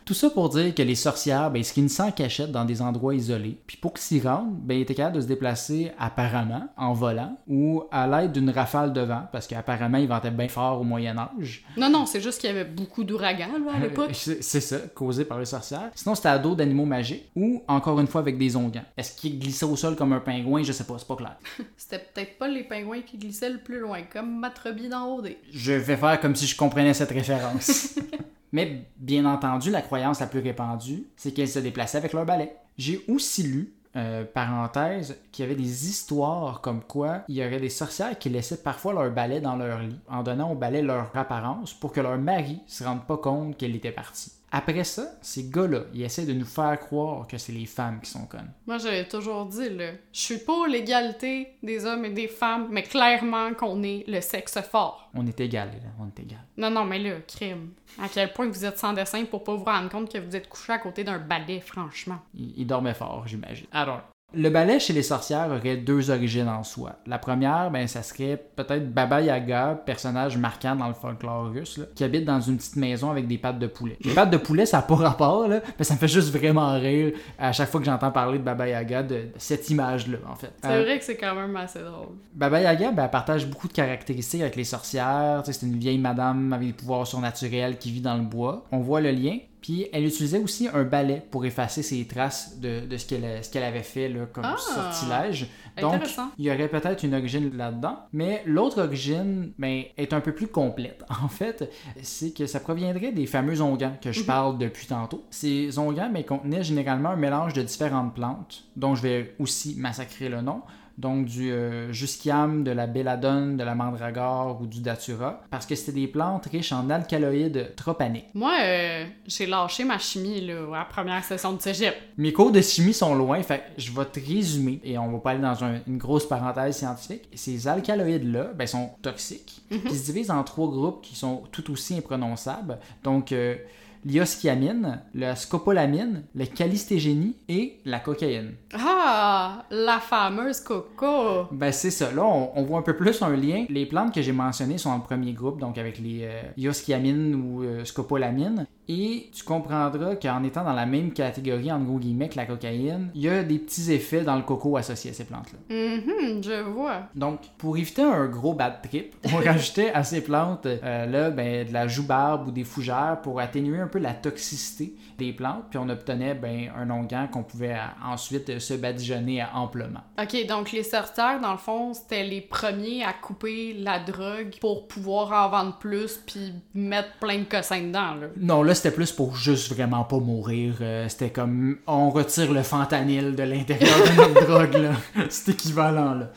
[0.04, 2.82] Tout ça pour dire que les sorcières, ben, ils se réunissaient en cachette dans des
[2.82, 3.58] endroits isolés.
[3.66, 7.38] Puis pour qu'ils s'y rendent, ben, ils étaient capables de se déplacer apparemment en volant
[7.46, 11.64] ou à l'aide d'une rafale de vent, parce qu'apparemment, ils ventaient bien fort au Moyen-Âge.
[11.76, 14.10] Non, non, c'est juste qu'il y avait beaucoup d'ouragans, à l'époque.
[14.12, 15.90] C'est ça, causé par les sorcières.
[15.94, 18.84] Sinon, c'était à dos d'animaux magiques ou, encore une fois, avec des onguents.
[18.96, 20.62] Est-ce qu'ils glissaient au sol comme un pingouin?
[20.62, 21.36] Je sais pas, c'est pas clair.
[21.76, 25.36] C'était peut-être pas les pingouins qui glissaient le plus loin, comme Matrobi dans OD.
[25.52, 27.98] Je vais faire comme si je comprenais cette référence.
[28.52, 32.54] Mais bien entendu, la croyance la plus répandue, c'est qu'elles se déplaçaient avec leur balai.
[32.76, 37.60] J'ai aussi lu, euh, parenthèse, qu'il y avait des histoires comme quoi il y aurait
[37.60, 41.14] des sorcières qui laissaient parfois leur balai dans leur lit, en donnant au balai leur
[41.16, 44.32] apparence pour que leur mari se rende pas compte qu'elle était partie.
[44.54, 48.10] Après ça, ces gars-là, ils essaient de nous faire croire que c'est les femmes qui
[48.10, 48.52] sont connes.
[48.66, 52.83] Moi, j'avais toujours dit, là, je suis pour l'égalité des hommes et des femmes, mais
[52.83, 55.10] clairement qu'on est le sexe fort.
[55.14, 56.44] On est égal, là, on est égal.
[56.58, 57.70] Non, non, mais là, crime.
[57.98, 60.50] À quel point vous êtes sans dessin pour pas vous rendre compte que vous êtes
[60.50, 62.18] couché à côté d'un balai, franchement.
[62.35, 63.66] Il, il dormait fort, j'imagine.
[63.72, 64.02] Alors,
[64.35, 66.96] le ballet chez les sorcières aurait deux origines en soi.
[67.06, 71.85] La première, ben, ça serait peut-être Baba Yaga, personnage marquant dans le folklore russe, là,
[71.94, 73.96] qui habite dans une petite maison avec des pattes de poulet.
[74.04, 76.72] Les pattes de poulet, ça n'a pas rapport, là, mais ça me fait juste vraiment
[76.78, 80.35] rire à chaque fois que j'entends parler de Baba Yaga, de, de cette image-là, en
[80.35, 80.52] fait.
[80.62, 82.08] C'est Euh, vrai que c'est quand même assez drôle.
[82.35, 85.42] Baba Yaga, ben, elle partage beaucoup de caractéristiques avec les sorcières.
[85.44, 88.64] C'est une vieille madame avec des pouvoirs surnaturels qui vit dans le bois.
[88.72, 89.38] On voit le lien.
[89.63, 93.06] Puis elle utilisait aussi un balai pour effacer ses traces de, de ce
[93.50, 94.56] qu'elle avait fait là, comme Ah!
[94.58, 95.46] sortilège.
[95.81, 96.02] Donc,
[96.37, 97.96] il y aurait peut-être une origine là-dedans.
[98.13, 101.02] Mais l'autre origine ben, est un peu plus complète.
[101.23, 101.71] En fait,
[102.02, 104.27] c'est que ça proviendrait des fameux onguents que je Mhm.
[104.27, 105.25] parle depuis tantôt.
[105.31, 110.29] Ces onguents ben, contenaient généralement un mélange de différentes plantes, dont je vais aussi massacrer
[110.29, 110.63] le nom.
[110.98, 115.74] Donc du euh, jusquiam, de la belladone, de la mandragore ou du datura, parce que
[115.74, 118.26] c'était des plantes riches en alcaloïdes tropaniques.
[118.34, 121.94] Moi, euh, j'ai lâché ma chimie, là, à la première session de cégep.
[122.18, 125.30] Mes cours de chimie sont loin, fait je vais te résumer, et on va pas
[125.30, 127.22] aller dans un- une grosse parenthèse scientifique.
[127.34, 131.70] Ces alcaloïdes-là ben, sont toxiques, puis ils se divisent en trois groupes qui sont tout
[131.72, 132.78] aussi imprononçables.
[133.02, 133.56] Donc, euh,
[134.05, 138.53] l'ioschiamine, la scopolamine, le calistégénie et la cocaïne.
[138.75, 141.46] Ah, la fameuse coco.
[141.53, 142.11] Ben c'est ça.
[142.13, 143.65] Là, on, on voit un peu plus un lien.
[143.69, 147.63] Les plantes que j'ai mentionnées sont dans le premier groupe, donc avec les euh, ou
[147.63, 148.67] euh, scopolamines.
[148.88, 153.11] Et tu comprendras qu'en étant dans la même catégorie, en gros guillemets, que la cocaïne,
[153.15, 155.59] il y a des petits effets dans le coco associés à ces plantes-là.
[155.75, 157.03] Mhm, je vois.
[157.15, 161.67] Donc, pour éviter un gros bad trip, on rajoutait à ces plantes euh, là, ben,
[161.67, 165.78] de la joue-barbe ou des fougères pour atténuer un peu la toxicité des plantes, puis
[165.78, 170.00] on obtenait ben, un onguent qu'on pouvait euh, ensuite euh, se badigeonner amplement.
[170.20, 174.88] Ok, donc les sorcières, dans le fond, c'était les premiers à couper la drogue pour
[174.88, 178.28] pouvoir en vendre plus puis mettre plein de cossins dedans, là.
[178.36, 180.76] Non, là, c'était plus pour juste vraiment pas mourir.
[180.80, 184.92] Euh, c'était comme on retire le fentanyl de l'intérieur de notre drogue, là.
[185.28, 186.30] C'est équivalent, là.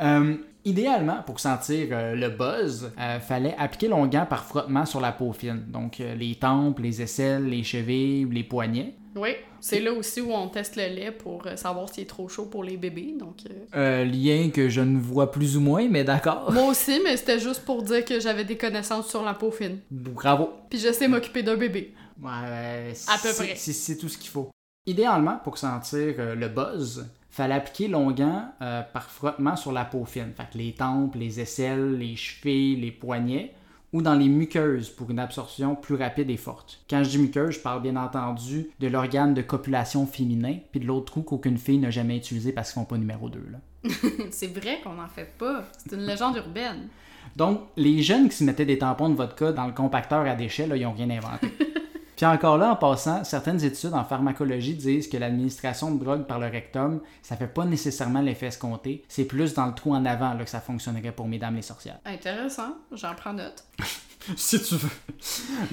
[0.00, 5.12] Euh, idéalement, pour sentir euh, le buzz, euh, fallait appliquer l'onguent par frottement sur la
[5.12, 5.64] peau fine.
[5.68, 8.94] Donc, euh, les tempes, les aisselles, les chevilles, les poignets.
[9.14, 12.46] Oui, c'est là aussi où on teste le lait pour savoir s'il est trop chaud
[12.46, 13.40] pour les bébés, donc...
[13.74, 16.50] lien que je ne vois plus ou moins, mais d'accord.
[16.50, 19.80] Moi aussi, mais c'était juste pour dire que j'avais des connaissances sur la peau fine.
[19.90, 20.48] Bravo.
[20.70, 21.92] Puis je sais m'occuper d'un bébé.
[22.22, 23.54] Ouais, ouais, À peu près.
[23.56, 24.50] C'est tout ce qu'il faut.
[24.86, 30.32] Idéalement, pour sentir le buzz, fallait appliquer l'onguent euh, par frottement sur la peau fine.
[30.36, 33.54] Fait que les tempes, les aisselles, les chevilles, les poignets,
[33.92, 36.80] ou dans les muqueuses pour une absorption plus rapide et forte.
[36.88, 40.86] Quand je dis muqueuse, je parle bien entendu de l'organe de copulation féminin, puis de
[40.86, 43.38] l'autre trou qu'aucune fille n'a jamais utilisé parce qu'ils font pas numéro 2.
[43.50, 43.90] Là.
[44.30, 45.64] c'est vrai qu'on en fait pas.
[45.78, 46.88] C'est une légende urbaine.
[47.36, 50.66] Donc, les jeunes qui se mettaient des tampons de vodka dans le compacteur à déchets,
[50.66, 51.48] là, ils n'ont rien inventé.
[52.22, 56.38] Puis encore là, en passant, certaines études en pharmacologie disent que l'administration de drogue par
[56.38, 59.02] le rectum, ça fait pas nécessairement l'effet escompté.
[59.08, 61.98] C'est plus dans le trou en avant là, que ça fonctionnerait pour mesdames les sorcières.
[62.04, 63.64] Intéressant, j'en prends note.
[64.36, 64.88] si tu veux.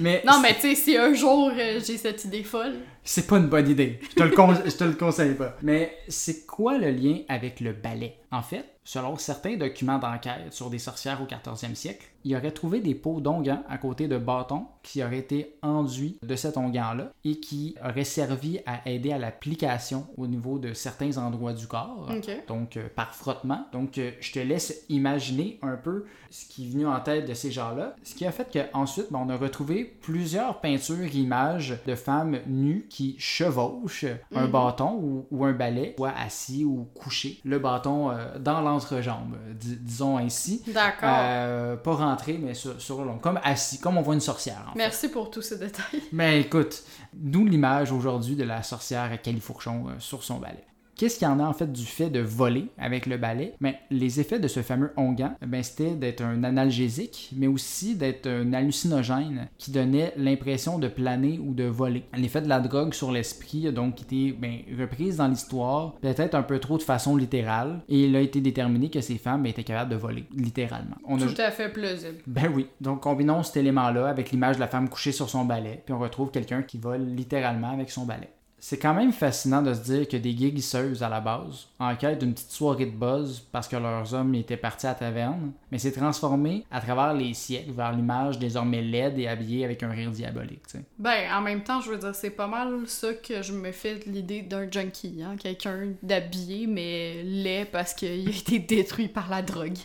[0.00, 3.38] Mais Non, mais tu sais, si un jour euh, j'ai cette idée folle, c'est pas
[3.38, 3.98] une bonne idée.
[4.10, 4.30] Je te le,
[4.70, 5.56] je te le conseille pas.
[5.62, 8.16] Mais c'est quoi le lien avec le balai?
[8.32, 12.80] En fait, selon certains documents d'enquête sur des sorcières au 14e siècle, il aurait trouvé
[12.80, 17.40] des pots d'onguents à côté de bâtons qui auraient été enduits de cet onguent-là et
[17.40, 22.08] qui auraient servi à aider à l'application au niveau de certains endroits du corps.
[22.46, 23.66] Donc, euh, par frottement.
[23.72, 27.34] Donc, euh, je te laisse imaginer un peu ce qui est venu en tête de
[27.34, 27.96] ces gens-là.
[28.04, 32.86] Ce qui a fait qu'ensuite, ben, on a retrouvé plusieurs peintures images de femmes nues
[32.88, 34.50] qui chevauchent un Mhm.
[34.50, 37.40] bâton ou, ou un balai, soit assis ou couché.
[37.44, 40.62] Le bâton euh, dans l'entrejambe, dis- disons ainsi.
[40.66, 41.08] D'accord.
[41.12, 43.18] Euh, pas rentré, mais sur, sur le long.
[43.18, 44.64] Comme assis, comme on voit une sorcière.
[44.68, 44.78] en fait.
[44.78, 46.02] Merci pour tous ces détails.
[46.12, 46.82] Mais écoute,
[47.12, 50.64] d'où l'image aujourd'hui de la sorcière à califourchon euh, sur son balai.
[51.00, 53.54] Qu'est-ce qu'il y en a en fait du fait de voler avec le balai?
[53.62, 58.26] Ben, les effets de ce fameux onguent, ben, c'était d'être un analgésique, mais aussi d'être
[58.26, 62.02] un hallucinogène qui donnait l'impression de planer ou de voler.
[62.14, 66.42] L'effet de la drogue sur l'esprit a donc été ben, reprise dans l'histoire, peut-être un
[66.42, 69.90] peu trop de façon littérale, et il a été déterminé que ces femmes étaient capables
[69.92, 70.96] de voler, littéralement.
[71.08, 72.18] On a- Tout à fait plausible.
[72.26, 72.66] ben oui.
[72.82, 75.98] Donc, combinons cet élément-là avec l'image de la femme couchée sur son balai, puis on
[75.98, 78.28] retrouve quelqu'un qui vole littéralement avec son balai.
[78.60, 82.18] C'est quand même fascinant de se dire que des guérisseuses à la base, en quête
[82.20, 85.78] d'une petite soirée de buzz parce que leurs hommes étaient partis à la taverne, mais
[85.78, 90.10] s'est transformé à travers les siècles vers l'image désormais laide et habillée avec un rire
[90.10, 90.66] diabolique.
[90.66, 90.84] tu sais.
[90.98, 93.96] Ben, en même temps, je veux dire, c'est pas mal ça que je me fais
[93.96, 95.36] de l'idée d'un junkie, hein?
[95.38, 99.78] Quelqu'un d'habillé, mais laid parce qu'il a été détruit par la drogue.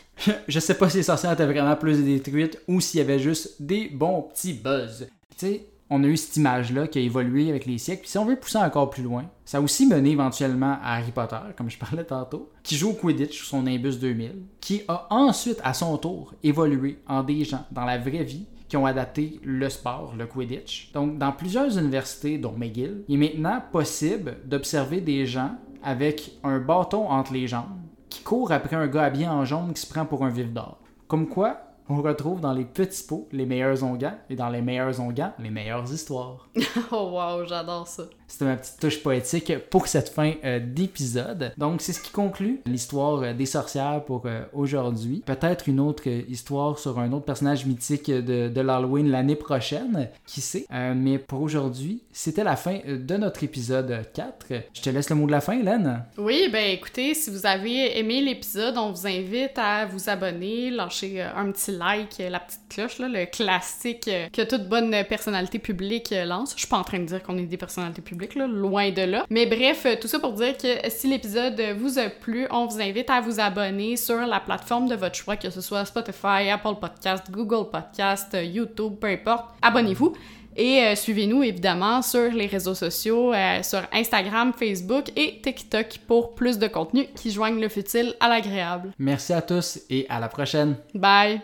[0.47, 3.61] Je sais pas si les sorcières étaient vraiment plus détruites ou s'il y avait juste
[3.61, 5.07] des bons petits buzz.
[5.31, 8.01] Tu sais, on a eu cette image-là qui a évolué avec les siècles.
[8.01, 11.11] Puis si on veut pousser encore plus loin, ça a aussi mené éventuellement à Harry
[11.11, 15.07] Potter, comme je parlais tantôt, qui joue au Quidditch sur son Nimbus 2000, qui a
[15.09, 19.39] ensuite, à son tour, évolué en des gens dans la vraie vie qui ont adapté
[19.43, 20.91] le sport, le Quidditch.
[20.91, 25.51] Donc, dans plusieurs universités, dont McGill, il est maintenant possible d'observer des gens
[25.83, 27.79] avec un bâton entre les jambes
[28.09, 30.79] qui court après un gars habillé en jaune qui se prend pour un vif d'or.
[31.07, 34.99] Comme quoi, on retrouve dans les petits pots les meilleurs onguents et dans les meilleurs
[34.99, 36.49] onguents les meilleures histoires.
[36.91, 38.03] oh wow, j'adore ça.
[38.27, 41.53] C'était ma petite touche poétique pour cette fin euh, d'épisode.
[41.57, 45.21] Donc, c'est ce qui conclut l'histoire euh, des sorcières pour euh, aujourd'hui.
[45.25, 50.41] Peut-être une autre histoire sur un autre personnage mythique de, de l'Halloween l'année prochaine, qui
[50.41, 50.65] sait?
[50.71, 54.47] Mais pour aujourd'hui, c'était la fin de notre épisode 4.
[54.73, 56.03] Je te laisse le mot de la fin, Hélène.
[56.17, 61.21] Oui, ben écoutez, si vous avez aimé l'épisode, on vous invite à vous abonner, lâcher
[61.21, 65.59] un petit like, euh, la petite cloche, là, le classique euh, que toute bonne personnalité
[65.59, 66.53] publique euh, lance.
[66.55, 69.01] Je suis pas en train de dire qu'on est des personnalités publiques, là, loin de
[69.01, 69.25] là.
[69.29, 73.09] Mais bref, tout ça pour dire que si l'épisode vous a plu, on vous invite
[73.09, 77.25] à vous abonner sur la plateforme de votre choix, que ce soit Spotify, Apple Podcast,
[77.29, 79.45] Google Podcast, YouTube, peu importe.
[79.61, 80.15] Abonnez-vous.
[80.55, 86.33] Et euh, suivez-nous évidemment sur les réseaux sociaux, euh, sur Instagram, Facebook et TikTok pour
[86.33, 88.91] plus de contenu qui joignent le futile à l'agréable.
[88.97, 90.77] Merci à tous et à la prochaine.
[90.93, 91.41] Bye!